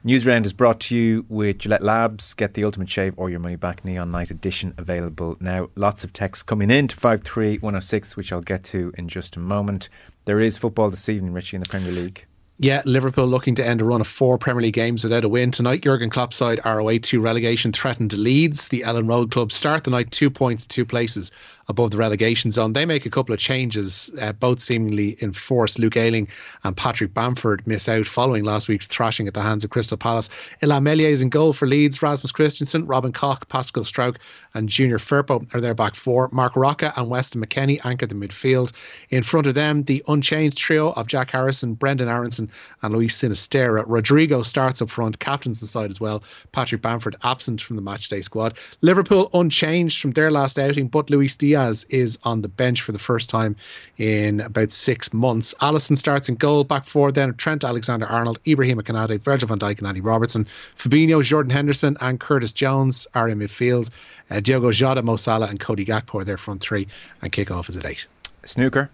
Newsround 0.06 0.46
is 0.46 0.52
brought 0.52 0.82
to 0.82 0.98
you 0.98 1.26
with 1.30 1.60
Gillette 1.60 1.82
Labs. 1.82 2.34
Get 2.34 2.56
the 2.56 2.66
ultimate 2.66 2.90
shave 2.90 3.14
or 3.16 3.30
your 3.30 3.40
money 3.40 3.56
back. 3.56 3.86
Neon 3.86 4.12
Night 4.12 4.32
Edition 4.32 4.74
available 4.78 5.38
now. 5.40 5.70
Lots 5.78 6.04
of 6.04 6.12
texts 6.12 6.44
coming 6.44 6.70
in 6.70 6.90
to 6.90 6.96
53106, 6.98 8.18
which 8.18 8.34
I'll 8.34 8.42
get 8.42 8.66
to 8.66 8.92
in 8.98 9.08
just 9.08 9.38
a 9.38 9.40
moment. 9.40 9.88
There 10.26 10.42
is 10.42 10.58
football 10.58 10.90
this 10.90 11.08
evening, 11.08 11.32
Richie, 11.32 11.56
in 11.56 11.64
the 11.64 11.70
Premier 11.70 11.94
League. 11.94 12.26
Yeah, 12.60 12.82
Liverpool 12.86 13.28
looking 13.28 13.56
to 13.56 13.66
end 13.66 13.80
a 13.80 13.86
run 13.86 14.02
of 14.02 14.08
four 14.08 14.38
Premier 14.38 14.64
League 14.64 14.74
games 14.74 15.06
without 15.06 15.24
a 15.24 15.30
win. 15.30 15.52
Tonight, 15.52 15.84
Jurgen 15.84 16.10
Klopp's 16.10 16.36
side 16.36 16.60
are 16.66 16.80
away 16.80 17.00
to 17.00 17.22
relegation 17.22 17.72
threatened 17.72 18.12
Leeds. 18.12 18.68
The 18.68 18.84
Elland 18.86 19.10
Road 19.10 19.32
Club 19.32 19.54
start 19.54 19.86
the 19.86 19.92
night 19.92 20.12
two 20.12 20.30
points, 20.30 20.68
two 20.68 20.86
places 20.86 21.32
above 21.67 21.91
the 21.91 21.98
relegation 21.98 22.51
zone. 22.51 22.74
They 22.74 22.86
make 22.86 23.05
a 23.05 23.10
couple 23.10 23.34
of 23.34 23.39
changes, 23.39 24.12
uh, 24.20 24.34
both 24.34 24.62
seemingly 24.62 25.17
enforced. 25.22 25.79
Luke 25.79 25.98
Ayling 25.98 26.27
and 26.63 26.75
Patrick 26.75 27.13
Bamford 27.13 27.65
miss 27.65 27.88
out 27.88 28.05
following 28.05 28.43
last 28.43 28.67
week's 28.67 28.88
thrashing 28.88 29.27
at 29.27 29.34
the 29.34 29.41
hands 29.41 29.63
of 29.63 29.70
Crystal 29.70 29.98
Palace. 29.98 30.29
Illan 30.62 30.84
Meslier 30.84 31.10
is 31.10 31.22
in 31.22 31.29
goal 31.29 31.53
for 31.53 31.67
Leeds. 31.67 32.01
Rasmus 32.01 32.32
Christensen, 32.32 32.86
Robin 32.86 33.13
Koch, 33.13 33.48
Pascal 33.48 33.84
Struijk, 33.84 34.17
and 34.53 34.70
Junior 34.70 34.98
Firpo 34.98 35.53
are 35.53 35.62
their 35.62 35.74
back 35.74 35.96
four. 35.96 36.29
Marc 36.32 36.55
Roca 36.55 36.93
and 36.96 37.10
Weston 37.10 37.43
McKennie 37.43 37.84
anchor 37.86 38.05
the 38.05 38.15
midfield. 38.15 38.72
In 39.10 39.24
front 39.24 39.48
of 39.48 39.55
them, 39.55 39.84
the 39.84 40.03
unchanged 40.08 40.58
trio 40.58 40.91
of 40.91 41.08
Jack 41.08 41.32
Harrison, 41.32 41.75
Brenden 41.75 42.08
Aaronson, 42.08 42.51
and 42.82 42.93
Luis 42.93 43.20
Sinisterra. 43.22 43.84
Rodrigo 43.88 44.41
starts 44.41 44.82
up 44.82 44.89
front, 44.89 45.20
captains 45.20 45.60
the 45.60 45.67
side 45.67 45.89
as 45.89 46.00
well. 46.00 46.24
Patrick 46.51 46.82
Bamford 46.82 47.15
absent 47.24 47.62
from 47.62 47.77
the 47.77 47.82
matchday 47.82 48.24
squad. 48.24 48.55
Liverpool 48.82 49.29
unchanged 49.34 50.01
from 50.01 50.12
their 50.12 50.29
last 50.29 50.60
outing, 50.60 50.88
but 50.88 51.10
Luis 51.10 51.36
Diaz 51.36 51.53
Diaz 51.54 51.86
is 51.90 52.18
on 52.24 52.42
the 52.42 52.48
bench 52.48 52.82
for 52.82 52.94
the 52.94 53.00
first 53.00 53.30
time 53.30 53.56
in 54.00 54.42
about 54.42 54.72
six 54.72 55.13
months. 55.13 55.54
Alisson 55.62 55.96
starts 55.96 56.28
in 56.28 56.36
goal, 56.36 56.63
back 56.63 56.86
four 56.86 57.12
then 57.12 57.36
Trent 57.36 57.63
Alexander 57.63 58.08
Arnold, 58.08 58.39
Ibrahim 58.48 58.80
Konate, 58.82 59.22
Virgil 59.22 59.48
van 59.48 59.60
Dijk, 59.60 59.78
and 59.78 59.88
Andy 59.88 60.02
Robertson. 60.02 60.48
Fabinho, 60.76 61.22
Jordan 61.24 61.52
Henderson, 61.52 61.96
and 62.02 62.20
Curtis 62.20 62.54
Jones 62.54 63.06
are 63.13 63.30
in 63.30 63.38
midfield. 63.38 63.92
Uh, 64.32 64.39
Diogo 64.39 64.72
Jota, 64.72 65.04
Mo 65.04 65.16
Salah, 65.16 65.48
and 65.48 65.60
Cody 65.60 65.86
Gakpo 65.86 66.22
are 66.22 66.26
their 66.26 66.38
front 66.38 66.62
three, 66.62 66.88
and 67.22 67.32
kick-off 67.32 67.70
is 67.70 67.78
at 67.78 67.86
eight. 67.86 68.08
Snooker. 68.46 68.89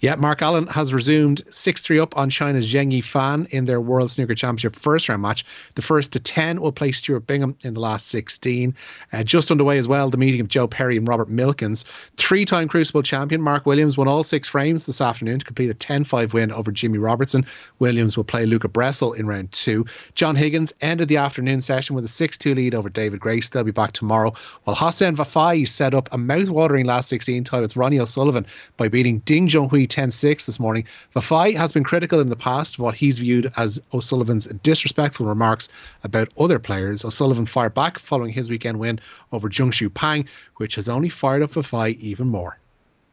Yeah, 0.00 0.16
Mark 0.16 0.42
Allen 0.42 0.66
has 0.68 0.92
resumed 0.92 1.42
6 1.50 1.82
3 1.82 1.98
up 1.98 2.16
on 2.16 2.30
China's 2.30 2.72
Zheng 2.72 2.92
Yifan 2.92 3.48
in 3.50 3.64
their 3.64 3.80
World 3.80 4.10
Snooker 4.10 4.34
Championship 4.34 4.76
first 4.76 5.08
round 5.08 5.22
match. 5.22 5.44
The 5.74 5.82
first 5.82 6.12
to 6.12 6.20
10 6.20 6.60
will 6.60 6.72
play 6.72 6.92
Stuart 6.92 7.26
Bingham 7.26 7.56
in 7.64 7.74
the 7.74 7.80
last 7.80 8.08
16. 8.08 8.74
Uh, 9.12 9.22
just 9.22 9.50
underway 9.50 9.78
as 9.78 9.88
well, 9.88 10.10
the 10.10 10.16
meeting 10.16 10.40
of 10.40 10.48
Joe 10.48 10.66
Perry 10.66 10.96
and 10.96 11.06
Robert 11.06 11.28
Milkins. 11.28 11.84
Three 12.16 12.44
time 12.44 12.68
Crucible 12.68 13.02
champion 13.02 13.40
Mark 13.40 13.66
Williams 13.66 13.96
won 13.96 14.08
all 14.08 14.22
six 14.22 14.48
frames 14.48 14.86
this 14.86 15.00
afternoon 15.00 15.38
to 15.38 15.44
complete 15.44 15.70
a 15.70 15.74
10 15.74 16.04
5 16.04 16.32
win 16.32 16.52
over 16.52 16.72
Jimmy 16.72 16.98
Robertson. 16.98 17.46
Williams 17.78 18.16
will 18.16 18.24
play 18.24 18.46
Luca 18.46 18.68
Brecel 18.68 19.16
in 19.16 19.26
round 19.26 19.52
two. 19.52 19.86
John 20.14 20.36
Higgins 20.36 20.72
ended 20.80 21.08
the 21.08 21.18
afternoon 21.18 21.60
session 21.60 21.94
with 21.94 22.04
a 22.04 22.08
6 22.08 22.38
2 22.38 22.54
lead 22.54 22.74
over 22.74 22.88
David 22.88 23.20
Grace. 23.20 23.48
They'll 23.48 23.64
be 23.64 23.70
back 23.70 23.92
tomorrow. 23.92 24.34
While 24.64 24.76
Hossein 24.76 25.16
Vafaei 25.16 25.68
set 25.68 25.94
up 25.94 26.08
a 26.12 26.18
mouth 26.18 26.48
watering 26.48 26.86
last 26.86 27.08
16 27.08 27.44
tie 27.44 27.60
with 27.60 27.76
Ronnie 27.76 28.00
O'Sullivan 28.00 28.46
by 28.76 28.88
beating 28.88 29.20
Ding 29.20 29.48
Junhui 29.48 29.67
10 29.68 30.10
6 30.10 30.46
this 30.46 30.60
morning. 30.60 30.84
Vafaei 31.14 31.54
has 31.54 31.72
been 31.72 31.84
critical 31.84 32.20
in 32.20 32.28
the 32.28 32.36
past 32.36 32.74
of 32.74 32.80
what 32.80 32.94
he's 32.94 33.18
viewed 33.18 33.52
as 33.56 33.80
O'Sullivan's 33.92 34.46
disrespectful 34.46 35.26
remarks 35.26 35.68
about 36.04 36.28
other 36.38 36.58
players. 36.58 37.04
O'Sullivan 37.04 37.46
fired 37.46 37.74
back 37.74 37.98
following 37.98 38.32
his 38.32 38.50
weekend 38.50 38.78
win 38.78 39.00
over 39.32 39.48
Zhong 39.48 39.94
Pang, 39.94 40.26
which 40.56 40.74
has 40.76 40.88
only 40.88 41.08
fired 41.08 41.42
up 41.42 41.50
Vafaei 41.50 41.98
even 41.98 42.28
more. 42.28 42.58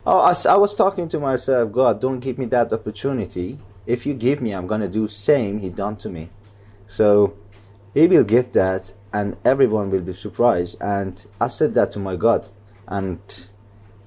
Oh, 0.06 0.20
I, 0.20 0.36
I 0.52 0.58
was 0.58 0.76
talking 0.76 1.08
to 1.10 1.20
myself, 1.20 1.72
God, 1.72 2.00
don't 2.00 2.20
give 2.20 2.38
me 2.38 2.46
that 2.46 2.72
opportunity. 2.72 3.60
If 3.86 4.06
you 4.06 4.14
give 4.14 4.42
me, 4.42 4.52
I'm 4.52 4.68
gonna 4.68 4.88
do 4.88 5.08
same 5.08 5.60
he 5.60 5.70
done 5.70 5.98
to 5.98 6.10
me. 6.10 6.30
So 6.88 7.36
he 7.94 8.08
will 8.08 8.24
get 8.24 8.54
that, 8.54 8.94
and 9.12 9.38
everyone 9.44 9.90
will 9.90 10.02
be 10.02 10.14
surprised. 10.14 10.78
And 10.82 11.26
I 11.42 11.48
said 11.48 11.74
that 11.74 11.92
to 11.92 12.00
my 12.00 12.16
God, 12.16 12.50
and 12.88 13.20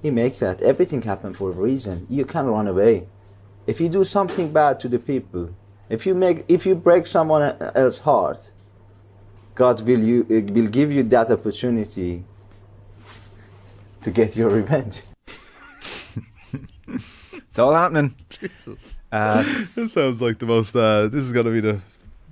he 0.02 0.10
makes 0.10 0.40
that. 0.40 0.62
Everything 0.62 1.02
happen 1.02 1.32
for 1.34 1.50
a 1.50 1.52
reason. 1.52 2.06
You 2.08 2.24
can't 2.24 2.48
run 2.48 2.66
away. 2.66 3.08
If 3.66 3.80
you 3.80 3.88
do 3.88 4.04
something 4.04 4.52
bad 4.52 4.80
to 4.80 4.88
the 4.88 4.98
people, 4.98 5.50
if 5.88 6.06
you 6.06 6.14
make, 6.14 6.44
if 6.48 6.64
you 6.66 6.74
break 6.74 7.06
someone 7.06 7.42
else's 7.74 8.00
heart, 8.00 8.50
God 9.54 9.80
will 9.82 10.00
you 10.00 10.24
will 10.28 10.68
give 10.68 10.92
you 10.92 11.02
that 11.04 11.30
opportunity 11.30 12.24
to 14.00 14.10
get 14.10 14.36
your 14.36 14.50
revenge. 14.60 15.02
it's 17.32 17.58
all 17.58 17.74
happening. 17.74 18.14
Jesus. 18.30 18.98
Uh, 19.10 19.42
this 19.74 19.92
sounds 19.92 20.20
like 20.20 20.38
the 20.38 20.46
most. 20.46 20.76
Uh, 20.76 21.08
this 21.08 21.24
is 21.24 21.32
going 21.32 21.46
to 21.46 21.52
be 21.52 21.60
the 21.60 21.80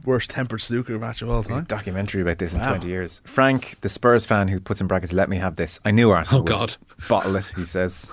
worst 0.07 0.31
tempered 0.31 0.61
snooker 0.61 0.99
match 0.99 1.21
of 1.21 1.29
all 1.29 1.43
time. 1.43 1.65
Documentary 1.65 2.23
about 2.23 2.39
this 2.39 2.55
in 2.55 2.61
wow. 2.61 2.71
20 2.71 2.89
years. 2.89 3.21
Frank, 3.25 3.77
the 3.81 3.89
Spurs 3.89 4.25
fan 4.25 4.49
who 4.49 4.61
puts 4.61 4.81
in 4.81 4.87
brackets, 4.87 5.13
let 5.13 5.29
me 5.29 5.37
have 5.37 5.57
this. 5.57 5.81
I 5.85 5.91
knew 5.91 6.11
Arsenal. 6.11 6.43
Oh, 6.43 6.45
God. 6.45 6.77
Bottle 7.09 7.37
it, 7.37 7.53
he 7.57 7.65
says. 7.65 8.11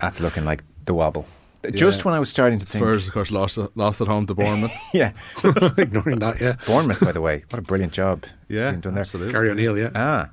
That's 0.00 0.20
looking 0.20 0.44
like 0.44 0.62
the 0.84 0.94
wobble. 0.94 1.26
Yeah. 1.64 1.70
Just 1.70 2.04
when 2.04 2.14
I 2.14 2.20
was 2.20 2.30
starting 2.30 2.58
to 2.60 2.66
think. 2.66 2.82
Spurs, 2.82 3.08
of 3.08 3.14
course, 3.14 3.30
lost, 3.30 3.58
lost 3.74 4.00
at 4.00 4.06
home 4.06 4.26
to 4.26 4.34
Bournemouth. 4.34 4.72
yeah. 4.94 5.12
Ignoring 5.76 6.20
that, 6.20 6.40
yeah. 6.40 6.56
Bournemouth, 6.66 7.00
by 7.00 7.12
the 7.12 7.20
way. 7.20 7.44
What 7.50 7.58
a 7.58 7.62
brilliant 7.62 7.92
job. 7.92 8.24
Yeah. 8.48 8.70
Done 8.76 8.94
there. 8.94 9.00
Absolutely. 9.00 9.32
Gary 9.32 9.50
O'Neil, 9.50 9.76
yeah. 9.76 9.90
Ah. 9.96 10.30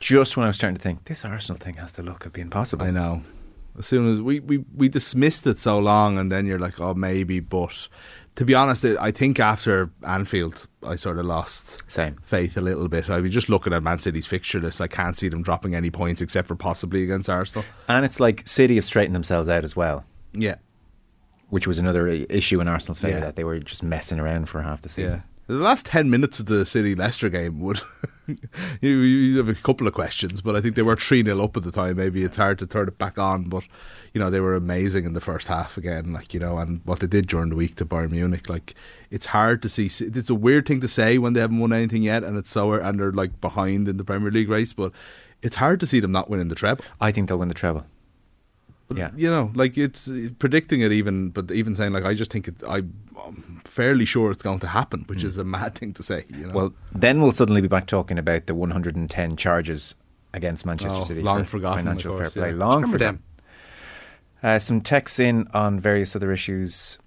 Just 0.00 0.36
when 0.36 0.42
I 0.42 0.48
was 0.48 0.56
starting 0.56 0.74
to 0.74 0.82
think, 0.82 1.04
this 1.04 1.24
Arsenal 1.24 1.56
thing 1.56 1.74
has 1.74 1.92
the 1.92 2.02
look 2.02 2.26
of 2.26 2.32
being 2.32 2.50
possible. 2.50 2.84
I 2.84 2.90
know. 2.90 3.22
As 3.78 3.86
soon 3.86 4.12
as 4.12 4.20
we, 4.20 4.40
we, 4.40 4.64
we 4.74 4.88
dismissed 4.88 5.46
it 5.46 5.60
so 5.60 5.78
long, 5.78 6.18
and 6.18 6.32
then 6.32 6.46
you're 6.46 6.58
like, 6.58 6.80
oh, 6.80 6.94
maybe, 6.94 7.38
but 7.38 7.86
to 8.36 8.44
be 8.44 8.54
honest, 8.54 8.84
I 8.84 9.10
think 9.10 9.38
after 9.38 9.90
Anfield, 10.06 10.66
I 10.82 10.96
sort 10.96 11.18
of 11.18 11.26
lost 11.26 11.82
Same. 11.86 12.16
faith 12.22 12.56
a 12.56 12.60
little 12.60 12.88
bit. 12.88 13.10
I 13.10 13.20
was 13.20 13.30
just 13.30 13.48
looking 13.48 13.72
at 13.72 13.82
Man 13.82 13.98
City's 13.98 14.26
fixture 14.26 14.60
list. 14.60 14.80
I 14.80 14.86
can't 14.86 15.16
see 15.18 15.28
them 15.28 15.42
dropping 15.42 15.74
any 15.74 15.90
points 15.90 16.22
except 16.22 16.48
for 16.48 16.54
possibly 16.54 17.02
against 17.02 17.28
Arsenal. 17.28 17.64
And 17.88 18.04
it's 18.04 18.20
like 18.20 18.46
City 18.48 18.76
have 18.76 18.84
straightened 18.84 19.14
themselves 19.14 19.50
out 19.50 19.64
as 19.64 19.76
well. 19.76 20.04
Yeah. 20.32 20.56
Which 21.50 21.66
was 21.66 21.78
another 21.78 22.08
issue 22.08 22.60
in 22.60 22.68
Arsenal's 22.68 23.00
favour 23.00 23.18
yeah. 23.18 23.24
that 23.26 23.36
they 23.36 23.44
were 23.44 23.58
just 23.58 23.82
messing 23.82 24.18
around 24.18 24.48
for 24.48 24.62
half 24.62 24.80
the 24.80 24.88
season. 24.88 25.18
Yeah. 25.18 25.31
The 25.48 25.54
last 25.54 25.86
10 25.86 26.08
minutes 26.08 26.38
of 26.40 26.46
the 26.46 26.64
City 26.64 26.94
Leicester 26.94 27.28
game 27.28 27.60
would. 27.60 27.80
you, 28.80 28.98
you 28.98 29.38
have 29.38 29.48
a 29.48 29.54
couple 29.54 29.86
of 29.88 29.94
questions, 29.94 30.40
but 30.40 30.54
I 30.54 30.60
think 30.60 30.76
they 30.76 30.82
were 30.82 30.96
3 30.96 31.24
0 31.24 31.42
up 31.42 31.56
at 31.56 31.64
the 31.64 31.72
time. 31.72 31.96
Maybe 31.96 32.22
it's 32.22 32.36
hard 32.36 32.58
to 32.60 32.66
turn 32.66 32.88
it 32.88 32.96
back 32.98 33.18
on, 33.18 33.44
but 33.44 33.64
you 34.14 34.20
know, 34.20 34.30
they 34.30 34.40
were 34.40 34.54
amazing 34.54 35.04
in 35.04 35.14
the 35.14 35.20
first 35.20 35.48
half 35.48 35.76
again, 35.76 36.12
like, 36.12 36.32
you 36.32 36.40
know, 36.40 36.58
and 36.58 36.80
what 36.84 37.00
they 37.00 37.06
did 37.06 37.26
during 37.26 37.50
the 37.50 37.56
week 37.56 37.76
to 37.76 37.84
Bayern 37.84 38.10
Munich, 38.10 38.48
like, 38.48 38.74
it's 39.10 39.26
hard 39.26 39.62
to 39.62 39.68
see. 39.68 39.86
It's 39.86 40.30
a 40.30 40.34
weird 40.34 40.66
thing 40.66 40.80
to 40.80 40.88
say 40.88 41.18
when 41.18 41.32
they 41.32 41.40
haven't 41.40 41.58
won 41.58 41.72
anything 41.72 42.02
yet, 42.02 42.22
and 42.22 42.36
it's 42.36 42.50
so, 42.50 42.72
and 42.74 43.00
they're 43.00 43.12
like 43.12 43.40
behind 43.40 43.88
in 43.88 43.96
the 43.96 44.04
Premier 44.04 44.30
League 44.30 44.48
race, 44.48 44.72
but 44.72 44.92
it's 45.40 45.56
hard 45.56 45.80
to 45.80 45.86
see 45.86 45.98
them 45.98 46.12
not 46.12 46.30
winning 46.30 46.48
the 46.48 46.54
treble. 46.54 46.84
I 47.00 47.10
think 47.10 47.28
they'll 47.28 47.38
win 47.38 47.48
the 47.48 47.54
treble. 47.54 47.86
Yeah. 48.98 49.10
you 49.16 49.28
know, 49.30 49.50
like 49.54 49.76
it's 49.78 50.08
uh, 50.08 50.28
predicting 50.38 50.80
it 50.80 50.92
even, 50.92 51.30
but 51.30 51.50
even 51.50 51.74
saying 51.74 51.92
like 51.92 52.04
I 52.04 52.14
just 52.14 52.30
think 52.32 52.48
it, 52.48 52.54
I, 52.68 52.78
I'm 53.24 53.60
fairly 53.64 54.04
sure 54.04 54.30
it's 54.30 54.42
going 54.42 54.60
to 54.60 54.66
happen, 54.68 55.04
which 55.06 55.24
is 55.24 55.38
a 55.38 55.44
mad 55.44 55.74
thing 55.76 55.92
to 55.94 56.02
say. 56.02 56.24
You 56.28 56.46
know. 56.46 56.54
Well, 56.54 56.74
then 56.94 57.20
we'll 57.22 57.32
suddenly 57.32 57.60
be 57.60 57.68
back 57.68 57.86
talking 57.86 58.18
about 58.18 58.46
the 58.46 58.54
110 58.54 59.36
charges 59.36 59.94
against 60.34 60.64
Manchester 60.66 61.00
Oh, 61.00 61.04
City. 61.04 61.20
long 61.22 61.44
for 61.44 61.50
forgotten, 61.58 61.84
financial 61.84 62.12
course, 62.16 62.32
fair 62.34 62.42
play. 62.44 62.50
yeah. 62.52 62.64
Long 62.64 62.82
forgotten. 62.86 62.98
them. 63.16 63.22
Uh, 64.42 64.58
some 64.58 64.80
texts 64.80 65.20
in 65.20 65.46
on 65.54 65.78
various 65.78 66.16
other 66.16 66.32
issues. 66.32 66.98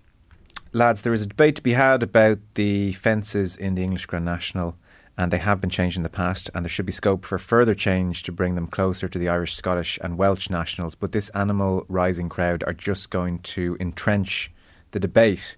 Lads, 0.73 1.01
there 1.01 1.13
is 1.13 1.21
a 1.21 1.27
debate 1.27 1.55
to 1.55 1.61
be 1.63 1.73
had 1.73 2.03
about 2.03 2.39
the 2.55 2.93
fences 2.93 3.55
in 3.57 3.75
the 3.75 3.83
English 3.83 4.05
Grand 4.05 4.25
National, 4.25 4.75
and 5.17 5.31
they 5.31 5.37
have 5.37 5.61
been 5.61 5.69
changed 5.69 5.97
in 5.97 6.03
the 6.03 6.09
past, 6.09 6.49
and 6.53 6.65
there 6.65 6.69
should 6.69 6.85
be 6.85 6.91
scope 6.91 7.23
for 7.23 7.37
further 7.37 7.73
change 7.73 8.23
to 8.23 8.31
bring 8.31 8.55
them 8.55 8.67
closer 8.67 9.07
to 9.07 9.17
the 9.17 9.29
Irish, 9.29 9.55
Scottish, 9.55 9.97
and 10.01 10.17
Welsh 10.17 10.49
nationals. 10.49 10.95
But 10.95 11.11
this 11.11 11.29
animal 11.29 11.85
rising 11.87 12.29
crowd 12.29 12.63
are 12.67 12.73
just 12.73 13.09
going 13.09 13.39
to 13.39 13.77
entrench 13.79 14.51
the 14.91 14.99
debate. 14.99 15.57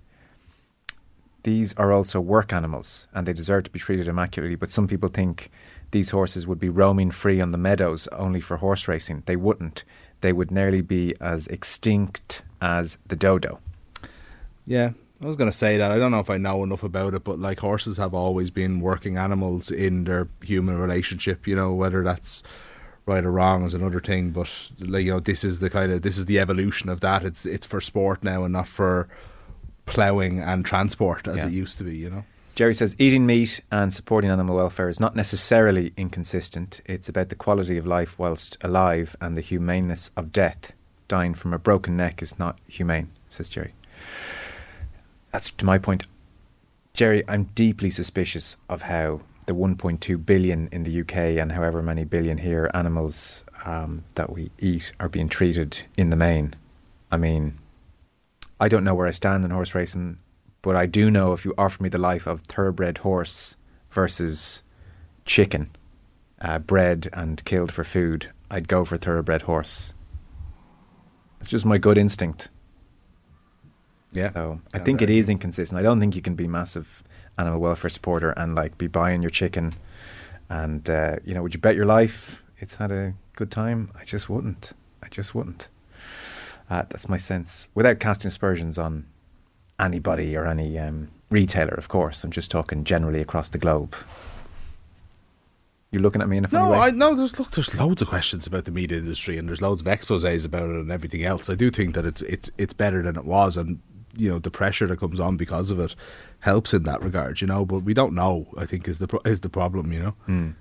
These 1.44 1.74
are 1.76 1.92
also 1.92 2.20
work 2.20 2.54
animals, 2.54 3.08
and 3.14 3.28
they 3.28 3.34
deserve 3.34 3.64
to 3.64 3.72
be 3.72 3.80
treated 3.80 4.08
immaculately. 4.08 4.56
But 4.56 4.72
some 4.72 4.88
people 4.88 5.10
think 5.10 5.50
these 5.92 6.10
horses 6.12 6.46
would 6.46 6.60
be 6.60 6.70
roaming 6.70 7.12
free 7.12 7.40
on 7.42 7.52
the 7.52 7.58
meadows 7.58 8.08
only 8.08 8.42
for 8.42 8.58
horse 8.58 8.88
racing. 8.88 9.24
They 9.26 9.38
wouldn't. 9.38 9.84
They 10.22 10.34
would 10.34 10.52
nearly 10.52 10.82
be 10.82 11.16
as 11.22 11.48
extinct 11.48 12.44
as 12.62 12.98
the 13.08 13.16
dodo. 13.16 13.60
Yeah, 14.66 14.92
I 15.22 15.26
was 15.26 15.36
going 15.36 15.50
to 15.50 15.58
say 15.58 15.78
that. 15.78 15.90
I 15.92 15.98
don't 15.98 16.12
know 16.12 16.20
if 16.20 16.30
I 16.30 16.38
know 16.38 16.64
enough 16.64 16.84
about 16.84 17.14
it, 17.16 17.24
but 17.24 17.40
like 17.40 17.60
horses 17.60 17.98
have 17.98 18.14
always 18.14 18.52
been 18.52 18.80
working 18.82 19.18
animals 19.18 19.72
in 19.72 20.04
their 20.04 20.28
human 20.44 20.78
relationship. 20.78 21.48
You 21.48 21.56
know, 21.56 21.74
whether 21.74 22.04
that's 22.04 22.44
right 23.08 23.24
or 23.26 23.32
wrong 23.32 23.64
is 23.64 23.74
another 23.74 24.00
thing. 24.00 24.30
But 24.32 24.50
like, 24.80 25.06
you 25.06 25.14
know, 25.14 25.20
this 25.20 25.44
is 25.44 25.60
the 25.60 25.70
kind 25.72 25.92
of 25.92 26.04
this 26.04 26.18
is 26.18 26.28
the 26.28 26.40
evolution 26.40 26.90
of 26.90 27.00
that. 27.02 27.24
It's 27.24 27.46
it's 27.46 27.66
for 27.66 27.82
sport 27.82 28.24
now 28.24 28.44
and 28.44 28.54
not 28.54 28.68
for 28.68 29.08
ploughing 29.88 30.40
and 30.40 30.64
transport 30.66 31.28
as 31.28 31.38
Yeah. 31.38 31.48
it 31.48 31.52
used 31.54 31.78
to 31.80 31.84
be. 31.84 31.96
You 31.96 32.10
know. 32.12 32.26
Jerry 32.54 32.74
says 32.76 32.96
eating 33.00 33.26
meat 33.26 33.62
and 33.72 33.94
supporting 33.94 34.30
animal 34.32 34.56
welfare 34.56 34.90
is 34.90 35.00
not 35.00 35.16
necessarily 35.16 35.94
inconsistent. 35.98 36.82
It's 36.86 37.08
about 37.10 37.30
the 37.30 37.36
quality 37.36 37.78
of 37.78 37.86
life 37.88 38.18
whilst 38.20 38.58
alive 38.62 39.16
and 39.22 39.38
the 39.38 39.42
humaneness 39.42 40.10
of 40.18 40.32
death. 40.32 40.74
Dying 41.08 41.34
from 41.36 41.54
a 41.54 41.60
broken 41.60 41.96
neck 41.96 42.22
is 42.22 42.38
not 42.38 42.60
humane, 42.68 43.12
says 43.30 43.48
Jerry. 43.48 43.74
That's 45.32 45.52
to 45.52 45.66
my 45.66 45.78
point. 45.78 46.08
Jerry, 46.94 47.24
I'm 47.28 47.46
deeply 47.56 47.90
suspicious 47.90 48.58
of 48.70 48.84
how 48.84 49.22
the 49.46 49.54
1.2 49.54 50.26
billion 50.26 50.68
in 50.72 50.84
the 50.84 51.02
UK 51.02 51.16
and 51.40 51.54
however 51.54 51.82
many 51.82 52.04
billion 52.04 52.40
here 52.40 52.70
animals 52.74 53.46
um, 53.66 54.04
that 54.16 54.32
we 54.32 54.52
eat 54.60 54.94
are 55.00 55.10
being 55.10 55.30
treated 55.30 55.86
in 55.96 56.10
the 56.10 56.16
main. 56.16 56.56
I 57.12 57.18
mean, 57.18 57.58
I 58.60 58.68
don't 58.68 58.84
know 58.84 58.96
where 58.96 59.08
I 59.08 59.12
stand 59.12 59.46
in 59.46 59.52
horse 59.52 59.76
racing, 59.76 60.18
but 60.62 60.76
I 60.76 60.86
do 60.86 61.10
know 61.12 61.34
if 61.34 61.46
you 61.46 61.54
offer 61.58 61.82
me 61.82 61.90
the 61.90 61.98
life 61.98 62.28
of 62.28 62.42
thoroughbred 62.42 63.00
horse 63.00 63.56
versus 63.92 64.64
chicken, 65.24 65.70
uh, 66.42 66.60
bred 66.60 67.10
and 67.14 67.44
killed 67.46 67.72
for 67.72 67.84
food, 67.84 68.32
I'd 68.50 68.68
go 68.68 68.84
for 68.84 68.98
thoroughbred 68.98 69.44
horse. 69.44 69.94
It's 71.40 71.50
just 71.50 71.66
my 71.66 71.78
good 71.78 71.98
instinct. 71.98 72.50
Yeah. 74.12 74.32
So 74.34 74.62
I 74.74 74.80
think 74.80 75.02
it 75.02 75.10
is 75.10 75.30
inconsistent. 75.30 75.80
I 75.80 75.84
don't 75.84 76.00
think 76.00 76.16
you 76.16 76.22
can 76.22 76.36
be 76.36 76.48
massive 76.48 77.04
animal 77.38 77.60
welfare 77.60 77.90
supporter 77.90 78.32
and 78.32 78.56
like 78.56 78.78
be 78.78 78.88
buying 78.88 79.22
your 79.22 79.30
chicken, 79.30 79.74
and 80.50 80.90
uh, 80.90 81.18
you 81.24 81.34
know, 81.34 81.44
would 81.44 81.54
you 81.54 81.60
bet 81.60 81.76
your 81.76 81.86
life 81.86 82.42
it's 82.58 82.76
had 82.76 82.92
a 82.92 83.14
good 83.36 83.52
time? 83.52 83.92
I 84.00 84.04
just 84.04 84.30
wouldn't. 84.30 84.74
I 85.04 85.08
just 85.10 85.36
wouldn't. 85.36 85.70
Uh, 86.70 86.84
that's 86.90 87.08
my 87.08 87.18
sense. 87.18 87.68
Without 87.76 88.00
casting 88.00 88.28
aspersions 88.28 88.78
on 88.78 89.06
anybody 89.80 90.36
or 90.36 90.46
any 90.48 90.78
um, 90.80 91.10
retailer, 91.30 91.74
of 91.76 91.88
course. 91.88 92.24
I'm 92.24 92.32
just 92.32 92.50
talking 92.52 92.84
generally 92.84 93.22
across 93.22 93.50
the 93.50 93.58
globe. 93.58 93.96
You're 95.92 96.02
looking 96.02 96.22
at 96.22 96.28
me 96.28 96.38
in 96.38 96.44
a 96.46 96.48
funny 96.50 96.66
No, 96.66 96.72
way? 96.72 96.78
I 96.80 96.90
no. 96.92 97.16
There's 97.16 97.40
look. 97.40 97.52
There's 97.52 97.74
loads 97.76 98.02
of 98.02 98.10
questions 98.10 98.46
about 98.46 98.66
the 98.66 98.72
meat 98.72 98.92
industry, 98.92 99.38
and 99.38 99.48
there's 99.48 99.62
loads 99.62 99.80
of 99.80 99.88
exposés 99.88 100.46
about 100.46 100.70
it 100.70 100.76
and 100.76 100.92
everything 100.92 101.24
else. 101.24 101.50
I 101.50 101.56
do 101.56 101.72
think 101.72 101.96
that 101.96 102.06
it's 102.06 102.22
it's 102.24 102.50
it's 102.58 102.74
better 102.74 103.02
than 103.02 103.16
it 103.16 103.24
was, 103.24 103.56
and 103.56 103.80
you 104.18 104.30
know 104.30 104.40
the 104.40 104.52
pressure 104.52 104.88
that 104.88 105.00
comes 105.00 105.20
on 105.20 105.38
because 105.38 105.72
of 105.72 105.80
it 105.80 105.96
helps 106.40 106.74
in 106.74 106.84
that 106.84 107.02
regard. 107.02 107.42
You 107.42 107.48
know, 107.48 107.66
but 107.66 107.80
we 107.80 107.94
don't 107.94 108.14
know. 108.14 108.48
I 108.58 108.66
think 108.66 108.88
is 108.88 109.00
the 109.00 109.08
pro- 109.08 109.22
is 109.26 109.42
the 109.42 109.50
problem. 109.50 109.92
You 109.92 110.00
know. 110.28 110.54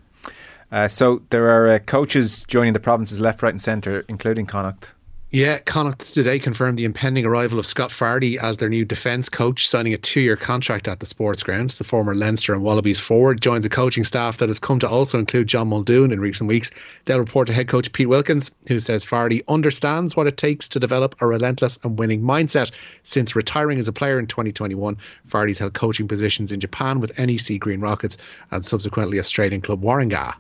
Uh, 0.73 0.89
so 0.89 1.23
there 1.31 1.49
are 1.49 1.69
uh, 1.69 1.79
coaches 1.79 2.45
joining 2.49 2.73
the 2.73 2.81
provinces 2.81 3.21
left, 3.21 3.43
right, 3.43 3.53
and 3.53 3.63
centre, 3.63 4.05
including 4.09 4.47
Connacht. 4.47 4.93
Yeah, 5.37 5.59
Connacht 5.59 6.15
today 6.15 6.39
confirmed 6.39 6.79
the 6.79 6.87
impending 6.87 7.27
arrival 7.27 7.59
of 7.59 7.67
Scott 7.67 7.91
Fardy 7.91 8.39
as 8.39 8.57
their 8.57 8.71
new 8.71 8.87
defence 8.87 9.29
coach, 9.29 9.69
signing 9.69 9.93
a 9.93 9.99
two 9.99 10.21
year 10.21 10.35
contract 10.35 10.89
at 10.89 10.99
the 10.99 11.05
sports 11.05 11.43
ground. 11.43 11.69
The 11.73 11.85
former 11.85 12.15
Leinster 12.15 12.55
and 12.55 12.63
Wallabies 12.63 13.01
forward 13.01 13.43
joins 13.43 13.67
a 13.67 13.69
coaching 13.69 14.03
staff 14.03 14.39
that 14.39 14.49
has 14.49 14.59
come 14.59 14.79
to 14.79 14.89
also 14.89 15.19
include 15.19 15.47
John 15.47 15.69
Muldoon 15.69 16.11
in 16.11 16.21
recent 16.21 16.49
weeks. 16.49 16.71
They'll 17.05 17.19
report 17.19 17.49
to 17.49 17.53
head 17.53 17.69
coach 17.69 17.93
Pete 17.93 18.09
Wilkins, 18.09 18.51
who 18.67 18.81
says 18.81 19.05
Fardy 19.05 19.43
understands 19.47 20.17
what 20.17 20.27
it 20.27 20.39
takes 20.39 20.71
to 20.71 20.81
develop 20.81 21.17
a 21.21 21.27
relentless 21.27 21.79
and 21.85 21.99
winning 21.99 22.23
mindset. 22.23 22.71
Since 23.03 23.37
retiring 23.37 23.79
as 23.79 23.89
a 23.89 23.93
player 23.93 24.19
in 24.19 24.29
2021, 24.29 24.97
Fardy's 25.29 25.59
held 25.59 25.75
coaching 25.75 26.09
positions 26.09 26.51
in 26.51 26.61
Japan 26.61 26.99
with 26.99 27.19
NEC 27.19 27.61
Green 27.61 27.83
Rockets 27.83 28.17
and 28.53 28.65
subsequently 28.65 29.19
Australian 29.19 29.61
club 29.61 29.83
Warringah. 29.83 30.37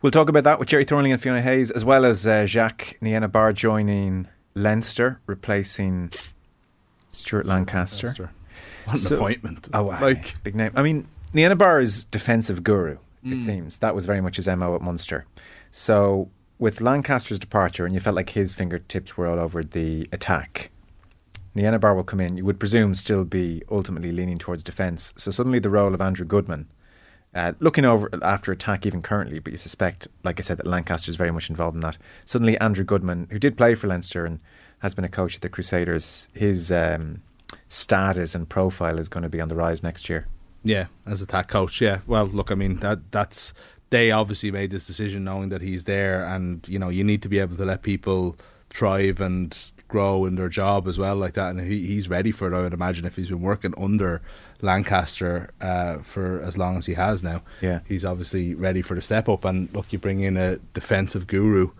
We'll 0.00 0.12
talk 0.12 0.28
about 0.28 0.44
that 0.44 0.58
with 0.58 0.68
Gerry 0.68 0.84
Thornley 0.84 1.10
and 1.10 1.20
Fiona 1.20 1.42
Hayes, 1.42 1.70
as 1.72 1.84
well 1.84 2.04
as 2.04 2.26
uh, 2.26 2.46
Jacques 2.46 2.96
Nienaber 3.02 3.52
joining 3.52 4.28
Leinster, 4.54 5.20
replacing 5.26 6.12
Stuart 7.10 7.46
Lancaster. 7.46 8.08
Lancaster. 8.08 8.30
What 8.84 8.94
an 8.94 9.00
So- 9.00 9.16
appointment! 9.16 9.68
Oh, 9.72 9.84
wow. 9.84 10.00
like 10.00 10.42
big 10.44 10.54
name. 10.54 10.70
I 10.76 10.82
mean, 10.82 11.08
Nienaber 11.34 11.82
is 11.82 12.04
defensive 12.04 12.62
guru, 12.62 12.98
Mm. 13.24 13.38
it 13.40 13.44
seems. 13.44 13.78
That 13.80 13.94
was 13.96 14.06
very 14.06 14.20
much 14.20 14.36
his 14.36 14.46
MO 14.46 14.76
at 14.76 14.80
Munster. 14.82 15.26
So, 15.72 16.30
with 16.60 16.80
Lancaster's 16.80 17.38
departure, 17.40 17.84
and 17.84 17.92
you 17.92 18.00
felt 18.00 18.14
like 18.16 18.30
his 18.30 18.54
fingertips 18.54 19.16
were 19.16 19.26
all 19.26 19.38
over 19.40 19.64
the 19.64 20.08
attack, 20.12 20.70
Niena 21.56 21.80
Bar 21.80 21.96
will 21.96 22.04
come 22.04 22.20
in, 22.20 22.36
you 22.36 22.44
would 22.44 22.60
presume 22.60 22.94
still 22.94 23.24
be 23.24 23.62
ultimately 23.70 24.12
leaning 24.12 24.38
towards 24.38 24.62
defence. 24.62 25.12
So, 25.16 25.32
suddenly 25.32 25.58
the 25.58 25.70
role 25.70 25.92
of 25.92 26.00
Andrew 26.00 26.24
Goodman, 26.24 26.68
uh, 27.34 27.52
looking 27.60 27.84
over 27.84 28.08
after 28.22 28.52
attack 28.52 28.86
even 28.86 29.02
currently, 29.02 29.38
but 29.38 29.52
you 29.52 29.58
suspect, 29.58 30.08
like 30.24 30.40
I 30.40 30.42
said, 30.42 30.56
that 30.58 30.66
Lancaster 30.66 31.10
is 31.10 31.16
very 31.16 31.30
much 31.30 31.50
involved 31.50 31.74
in 31.74 31.80
that. 31.82 31.98
Suddenly, 32.24 32.58
Andrew 32.58 32.84
Goodman, 32.84 33.28
who 33.30 33.38
did 33.38 33.56
play 33.56 33.74
for 33.74 33.86
Leinster 33.86 34.24
and 34.24 34.40
has 34.80 34.94
been 34.94 35.04
a 35.04 35.08
coach 35.08 35.36
at 35.36 35.42
the 35.42 35.48
Crusaders, 35.48 36.28
his 36.32 36.72
um, 36.72 37.22
status 37.68 38.34
and 38.34 38.48
profile 38.48 38.98
is 38.98 39.08
going 39.08 39.22
to 39.22 39.28
be 39.28 39.40
on 39.40 39.48
the 39.48 39.56
rise 39.56 39.82
next 39.82 40.08
year. 40.08 40.26
Yeah, 40.64 40.86
as 41.06 41.22
attack 41.22 41.48
coach. 41.48 41.80
Yeah. 41.80 42.00
Well, 42.06 42.26
look, 42.26 42.50
I 42.50 42.54
mean 42.54 42.80
that 42.80 43.12
that's 43.12 43.54
they 43.90 44.10
obviously 44.10 44.50
made 44.50 44.70
this 44.70 44.86
decision 44.86 45.24
knowing 45.24 45.48
that 45.50 45.62
he's 45.62 45.84
there, 45.84 46.24
and 46.24 46.66
you 46.68 46.78
know 46.78 46.88
you 46.88 47.04
need 47.04 47.22
to 47.22 47.28
be 47.28 47.38
able 47.38 47.56
to 47.56 47.64
let 47.64 47.82
people 47.82 48.36
thrive 48.70 49.20
and 49.20 49.56
grow 49.88 50.26
in 50.26 50.36
their 50.36 50.48
job 50.48 50.86
as 50.86 50.98
well, 50.98 51.16
like 51.16 51.34
that. 51.34 51.50
And 51.50 51.60
he, 51.60 51.86
he's 51.86 52.08
ready 52.08 52.30
for 52.30 52.46
it. 52.52 52.56
I 52.56 52.60
would 52.60 52.72
imagine 52.74 53.04
if 53.06 53.16
he's 53.16 53.30
been 53.30 53.40
working 53.40 53.74
under 53.76 54.22
Lancaster 54.60 55.50
uh, 55.60 55.98
for 55.98 56.40
as 56.42 56.56
long 56.56 56.76
as 56.76 56.86
he 56.86 56.94
has 56.94 57.22
now. 57.22 57.42
Yeah. 57.60 57.80
he's 57.86 58.04
obviously 58.04 58.54
ready 58.54 58.82
for 58.82 58.94
the 58.94 59.02
step 59.02 59.28
up. 59.28 59.44
And 59.44 59.72
look, 59.74 59.92
you 59.92 59.98
bring 59.98 60.20
in 60.20 60.36
a 60.36 60.56
defensive 60.74 61.26
guru, 61.26 61.70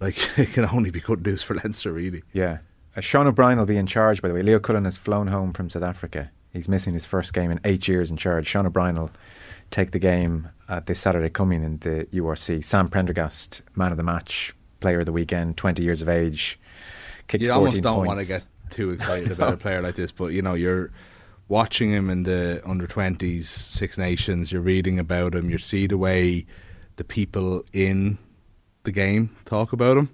like 0.00 0.16
it 0.38 0.52
can 0.52 0.66
only 0.66 0.90
be 0.90 1.00
good 1.00 1.24
news 1.24 1.42
for 1.42 1.54
Leinster, 1.62 1.92
really. 1.92 2.22
Yeah. 2.32 2.58
Uh, 2.96 3.00
Sean 3.00 3.26
O'Brien 3.26 3.58
will 3.58 3.66
be 3.66 3.76
in 3.76 3.86
charge, 3.86 4.22
by 4.22 4.28
the 4.28 4.34
way. 4.34 4.42
Leo 4.42 4.58
Cullen 4.58 4.84
has 4.84 4.96
flown 4.96 5.28
home 5.28 5.52
from 5.52 5.70
South 5.70 5.82
Africa. 5.82 6.30
He's 6.52 6.68
missing 6.68 6.94
his 6.94 7.04
first 7.04 7.32
game 7.32 7.50
in 7.50 7.60
eight 7.64 7.88
years 7.88 8.10
in 8.10 8.16
charge. 8.16 8.46
Sean 8.46 8.66
O'Brien 8.66 8.96
will 8.96 9.10
take 9.70 9.90
the 9.90 9.98
game 9.98 10.48
uh, 10.68 10.80
this 10.84 10.98
Saturday 10.98 11.28
coming 11.28 11.62
in 11.62 11.78
the 11.78 12.06
URC. 12.12 12.64
Sam 12.64 12.88
Prendergast, 12.88 13.62
man 13.74 13.90
of 13.90 13.96
the 13.96 14.02
match, 14.02 14.54
player 14.80 15.00
of 15.00 15.06
the 15.06 15.12
weekend, 15.12 15.56
20 15.56 15.82
years 15.82 16.02
of 16.02 16.08
age. 16.08 16.58
Kicked 17.28 17.42
you 17.44 17.48
14 17.50 17.56
almost 17.58 17.82
don't 17.82 17.96
points. 17.96 18.08
want 18.08 18.20
to 18.20 18.26
get 18.26 18.46
too 18.70 18.90
excited 18.96 19.30
about 19.30 19.54
a 19.54 19.56
player 19.56 19.80
like 19.82 19.94
this, 19.94 20.12
but 20.12 20.26
you 20.28 20.42
know 20.42 20.54
you're 20.54 20.90
watching 21.48 21.90
him 21.90 22.10
in 22.10 22.24
the 22.24 22.60
under 22.64 22.86
twenties 22.86 23.48
Six 23.48 23.96
Nations. 23.98 24.50
You're 24.52 24.62
reading 24.62 24.98
about 24.98 25.34
him. 25.34 25.48
You 25.50 25.58
see 25.58 25.86
the 25.86 25.98
way 25.98 26.46
the 26.96 27.04
people 27.04 27.64
in 27.72 28.18
the 28.84 28.92
game 28.92 29.36
talk 29.44 29.72
about 29.72 29.96
him. 29.96 30.10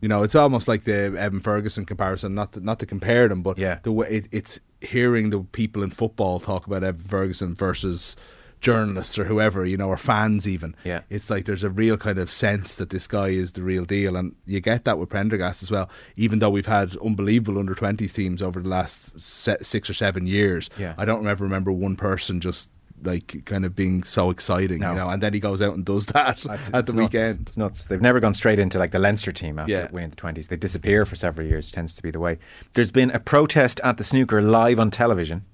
You 0.00 0.08
know, 0.08 0.22
it's 0.22 0.36
almost 0.36 0.68
like 0.68 0.84
the 0.84 1.12
Evan 1.18 1.40
Ferguson 1.40 1.84
comparison. 1.84 2.34
Not 2.34 2.52
to, 2.52 2.60
not 2.60 2.78
to 2.78 2.86
compare 2.86 3.26
them, 3.26 3.42
but 3.42 3.58
Yeah. 3.58 3.80
the 3.82 3.90
way 3.90 4.08
it, 4.08 4.28
it's 4.30 4.60
hearing 4.80 5.30
the 5.30 5.40
people 5.40 5.82
in 5.82 5.90
football 5.90 6.38
talk 6.38 6.68
about 6.68 6.84
Evan 6.84 7.00
Ferguson 7.06 7.54
versus 7.56 8.14
journalists 8.60 9.18
or 9.18 9.24
whoever, 9.24 9.64
you 9.64 9.76
know, 9.76 9.88
or 9.88 9.96
fans 9.96 10.46
even. 10.46 10.74
Yeah. 10.84 11.02
It's 11.10 11.30
like 11.30 11.44
there's 11.44 11.64
a 11.64 11.70
real 11.70 11.96
kind 11.96 12.18
of 12.18 12.30
sense 12.30 12.76
that 12.76 12.90
this 12.90 13.06
guy 13.06 13.28
is 13.28 13.52
the 13.52 13.62
real 13.62 13.84
deal, 13.84 14.16
and 14.16 14.34
you 14.46 14.60
get 14.60 14.84
that 14.84 14.98
with 14.98 15.08
Prendergast 15.08 15.62
as 15.62 15.70
well. 15.70 15.88
Even 16.16 16.38
though 16.40 16.50
we've 16.50 16.66
had 16.66 16.96
unbelievable 16.98 17.58
under 17.58 17.74
20s 17.74 18.12
teams 18.12 18.42
over 18.42 18.60
the 18.60 18.68
last 18.68 19.18
se- 19.20 19.58
six 19.62 19.88
or 19.88 19.94
seven 19.94 20.26
years, 20.26 20.70
Yeah. 20.78 20.94
I 20.98 21.04
don't 21.04 21.26
ever 21.26 21.44
remember 21.44 21.70
one 21.72 21.96
person 21.96 22.40
just 22.40 22.70
like 23.04 23.44
kind 23.44 23.64
of 23.64 23.76
being 23.76 24.02
so 24.02 24.28
exciting, 24.28 24.80
No. 24.80 24.90
you 24.90 24.96
know. 24.96 25.08
And 25.08 25.22
then 25.22 25.32
he 25.32 25.38
goes 25.38 25.62
out 25.62 25.72
and 25.74 25.84
does 25.84 26.06
that 26.06 26.38
That's- 26.38 26.68
at 26.74 26.86
the 26.86 26.94
nuts. 26.94 27.12
weekend. 27.12 27.38
It's 27.46 27.56
nuts. 27.56 27.86
They've 27.86 28.00
never 28.02 28.18
gone 28.18 28.34
straight 28.34 28.58
into 28.58 28.76
like 28.76 28.90
the 28.90 28.98
Leinster 28.98 29.30
team 29.30 29.60
after 29.60 29.72
Yeah. 29.72 29.88
winning 29.92 30.10
the 30.10 30.16
twenties. 30.16 30.48
They 30.48 30.56
disappear 30.56 31.06
for 31.06 31.14
several 31.14 31.46
years. 31.46 31.70
Tends 31.70 31.94
to 31.94 32.02
be 32.02 32.10
the 32.10 32.18
way. 32.18 32.38
There's 32.74 32.90
been 32.90 33.12
a 33.12 33.20
protest 33.20 33.80
at 33.84 33.98
the 33.98 34.02
snooker 34.04 34.42
live 34.42 34.80
on 34.80 34.90
television 34.90 35.44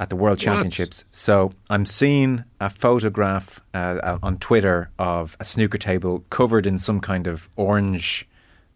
at 0.00 0.08
the 0.08 0.16
World 0.16 0.38
Championships. 0.38 1.04
So 1.10 1.52
I'm 1.68 1.84
seeing 1.84 2.44
a 2.58 2.70
photograph 2.70 3.60
uh, 3.74 4.18
on 4.22 4.38
Twitter 4.38 4.90
of 4.98 5.36
a 5.38 5.44
snooker 5.44 5.76
table 5.76 6.24
covered 6.30 6.66
in 6.66 6.78
some 6.78 7.00
kind 7.00 7.26
of 7.26 7.50
orange 7.54 8.26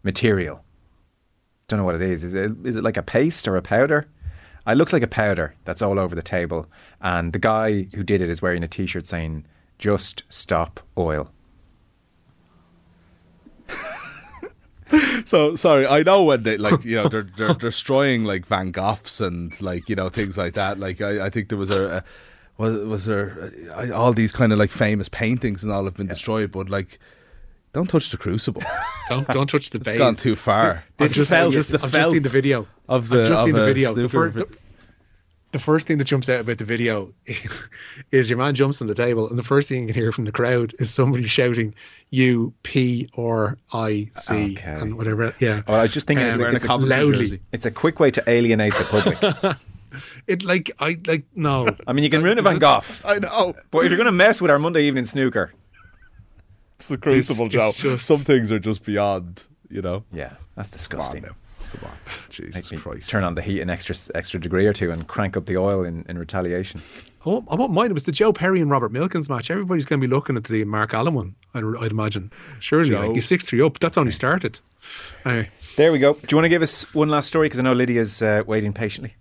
material. 0.03 0.63
Don't 1.67 1.79
know 1.79 1.83
what 1.83 1.95
it 1.95 2.03
is. 2.03 2.23
Is 2.23 2.35
it 2.35 2.51
is 2.63 2.75
it 2.75 2.83
like 2.83 2.95
a 2.95 3.01
paste 3.01 3.47
or 3.47 3.57
a 3.57 3.61
powder? 3.61 4.07
It 4.67 4.77
looks 4.77 4.93
like 4.93 5.01
a 5.01 5.07
powder 5.07 5.55
that's 5.65 5.81
all 5.81 5.99
over 5.99 6.15
the 6.15 6.21
table. 6.21 6.67
And 7.01 7.33
the 7.33 7.39
guy 7.39 7.87
who 7.95 8.03
did 8.03 8.21
it 8.21 8.29
is 8.29 8.41
wearing 8.41 8.63
a 8.63 8.67
T-shirt 8.67 9.07
saying 9.07 9.45
"Just 9.79 10.23
stop 10.29 10.79
oil." 10.95 11.31
So 15.25 15.55
sorry, 15.55 15.87
I 15.87 16.03
know 16.03 16.23
when 16.23 16.43
they 16.43 16.57
like 16.57 16.83
you 16.85 16.95
know 16.97 17.07
they're 17.09 17.27
they're 17.37 17.53
destroying 17.55 18.25
like 18.25 18.45
Van 18.45 18.71
Goghs 18.71 19.19
and 19.19 19.59
like 19.61 19.89
you 19.89 19.95
know 19.95 20.09
things 20.09 20.37
like 20.37 20.53
that. 20.53 20.79
Like 20.79 21.01
I, 21.01 21.25
I 21.25 21.29
think 21.29 21.49
there 21.49 21.57
was 21.57 21.69
a, 21.71 21.83
a 21.97 22.03
was 22.61 22.77
was 22.85 23.05
there 23.05 23.51
uh, 23.75 23.91
all 23.91 24.13
these 24.13 24.31
kind 24.31 24.53
of 24.53 24.59
like 24.59 24.69
famous 24.71 25.09
paintings 25.09 25.63
and 25.63 25.71
all 25.71 25.85
have 25.85 25.95
been 25.95 26.07
destroyed, 26.07 26.51
but 26.51 26.69
like 26.69 26.99
don't 27.73 27.87
touch 27.89 28.09
the 28.11 28.17
crucible. 28.17 28.61
Don't 29.09 29.27
don't 29.27 29.47
touch 29.47 29.69
the 29.69 29.77
it's 29.77 29.85
base. 29.85 29.97
gone 29.99 30.15
too 30.15 30.35
far. 30.35 30.83
This 30.97 31.13
just, 31.13 31.29
felt- 31.29 31.47
I've 31.49 31.53
just, 31.53 31.71
the 31.71 31.79
I've 31.83 31.91
just 31.91 32.09
seen 32.11 32.23
the 32.23 32.29
video 32.29 32.67
of 32.89 33.09
the 33.09 33.21
I've 33.21 33.27
just 33.27 33.39
of 33.41 33.45
seen 33.45 33.53
the 33.55 33.65
video. 33.65 33.93
The, 33.93 34.09
fir- 34.09 34.29
the, 34.29 34.47
the 35.55 35.59
first 35.63 35.87
thing 35.87 35.97
that 35.99 36.03
jumps 36.03 36.27
out 36.27 36.41
about 36.41 36.57
the 36.57 36.65
video 36.65 37.13
is 38.11 38.29
your 38.29 38.37
man 38.37 38.53
jumps 38.55 38.81
on 38.81 38.87
the 38.87 38.93
table, 38.93 39.29
and 39.29 39.39
the 39.39 39.43
first 39.43 39.69
thing 39.69 39.81
you 39.83 39.87
can 39.87 39.95
hear 39.95 40.11
from 40.11 40.25
the 40.25 40.31
crowd 40.33 40.75
is 40.79 40.93
somebody 40.93 41.25
shouting 41.27 41.73
"U 42.09 42.53
P 42.63 43.09
or 43.13 43.57
I 43.71 44.09
C" 44.15 44.51
Okay. 44.57 44.63
and 44.81 44.97
whatever. 44.97 45.33
Yeah, 45.39 45.61
Well, 45.65 45.77
I 45.79 45.83
was 45.83 45.93
just 45.93 46.07
thinking 46.07 46.25
Um, 46.25 46.31
it's, 46.31 46.39
wearing 46.39 46.53
a 46.55 46.57
it's, 46.57 46.65
a, 46.65 46.75
loudly. 46.75 47.41
it's 47.53 47.65
a 47.65 47.71
quick 47.71 48.01
way 48.01 48.11
to 48.11 48.23
alienate 48.29 48.73
the 48.77 48.83
public. 48.83 49.57
it 50.27 50.43
like 50.43 50.71
I 50.79 50.97
like 51.07 51.23
no. 51.35 51.73
I 51.87 51.93
mean, 51.93 52.03
you 52.03 52.09
can 52.09 52.21
ruin 52.21 52.37
a 52.37 52.41
Van 52.41 52.59
Gogh, 52.59 52.81
I 53.05 53.19
know. 53.19 53.55
but 53.71 53.85
if 53.85 53.91
you're 53.91 53.97
going 53.97 54.05
to 54.07 54.11
mess 54.11 54.41
with 54.41 54.51
our 54.51 54.59
Monday 54.59 54.83
evening 54.83 55.05
snooker, 55.05 55.53
It's 56.77 56.89
the 56.89 56.97
crucible, 56.97 57.47
Joe. 57.47 57.71
just- 57.73 58.05
Some 58.05 58.19
things 58.25 58.51
are 58.51 58.59
just 58.59 58.83
beyond, 58.83 59.45
you 59.69 59.81
know. 59.81 60.03
yeah, 60.11 60.33
that's 60.57 60.85
Come 60.87 60.99
on 60.99 61.05
disgusting. 61.13 61.35
Now. 61.81 61.87
Come 61.87 61.89
on. 61.89 62.29
Jesus 62.29 62.55
Make 62.55 62.71
me 62.71 62.77
Christ. 62.77 63.09
turn 63.09 63.23
on 63.23 63.35
the 63.35 63.41
heat 63.41 63.61
an 63.61 63.69
extra 63.69 63.95
extra 64.15 64.39
degree 64.39 64.65
or 64.65 64.73
two 64.73 64.91
and 64.91 65.07
crank 65.07 65.37
up 65.37 65.45
the 65.45 65.57
oil 65.57 65.83
in, 65.83 66.05
in 66.07 66.17
retaliation. 66.17 66.81
I 67.25 67.29
won't, 67.29 67.45
I 67.49 67.55
won't 67.55 67.71
mind. 67.73 67.89
It 67.91 67.93
was 67.93 68.03
the 68.03 68.11
Joe 68.11 68.31
Perry 68.33 68.61
and 68.61 68.69
Robert 68.69 68.91
Milkins 68.91 69.29
match. 69.29 69.49
Everybody's 69.49 69.85
going 69.85 69.99
to 69.99 70.07
be 70.07 70.13
looking 70.13 70.37
at 70.37 70.43
the 70.43 70.63
Mark 70.65 70.93
Allen 70.93 71.13
one. 71.15 71.35
I'd, 71.53 71.63
I'd 71.79 71.91
imagine. 71.91 72.31
Surely, 72.59 72.89
Joe. 72.89 73.07
like 73.07 73.15
he's 73.15 73.25
six 73.25 73.45
three 73.45 73.61
up. 73.61 73.79
That's 73.79 73.97
only 73.97 74.11
started. 74.11 74.59
Anyway. 75.25 75.49
There 75.77 75.91
we 75.91 75.99
go. 75.99 76.13
Do 76.13 76.27
you 76.29 76.37
want 76.37 76.45
to 76.45 76.49
give 76.49 76.61
us 76.61 76.93
one 76.93 77.09
last 77.09 77.27
story? 77.27 77.47
Because 77.47 77.59
I 77.59 77.63
know 77.63 77.73
Lydia's 77.73 78.21
uh, 78.21 78.43
waiting 78.45 78.71
patiently. 78.73 79.15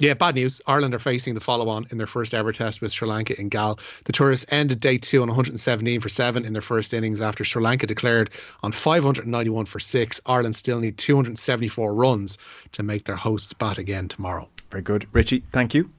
Yeah, 0.00 0.14
bad 0.14 0.34
news. 0.34 0.62
Ireland 0.66 0.94
are 0.94 0.98
facing 0.98 1.34
the 1.34 1.40
follow 1.40 1.68
on 1.68 1.86
in 1.90 1.98
their 1.98 2.06
first 2.06 2.32
ever 2.32 2.52
test 2.52 2.80
with 2.80 2.90
Sri 2.90 3.06
Lanka 3.06 3.38
in 3.38 3.50
Galle. 3.50 3.78
The 4.04 4.12
tourists 4.12 4.46
ended 4.50 4.80
day 4.80 4.96
two 4.96 5.20
on 5.20 5.28
117 5.28 6.00
for 6.00 6.08
seven 6.08 6.46
in 6.46 6.54
their 6.54 6.62
first 6.62 6.94
innings 6.94 7.20
after 7.20 7.44
Sri 7.44 7.62
Lanka 7.62 7.86
declared 7.86 8.30
on 8.62 8.72
591 8.72 9.66
for 9.66 9.78
six. 9.78 10.18
Ireland 10.24 10.56
still 10.56 10.80
need 10.80 10.96
274 10.96 11.94
runs 11.94 12.38
to 12.72 12.82
make 12.82 13.04
their 13.04 13.14
hosts 13.14 13.52
bat 13.52 13.76
again 13.76 14.08
tomorrow. 14.08 14.48
Very 14.70 14.82
good. 14.82 15.06
Richie, 15.12 15.44
thank 15.52 15.74
you. 15.74 15.90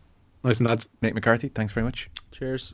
Nice 0.43 0.59
and 0.59 0.67
that's 0.67 0.87
Nate 1.03 1.13
McCarthy, 1.13 1.49
thanks 1.49 1.71
very 1.71 1.83
much. 1.83 2.09
Cheers. 2.31 2.73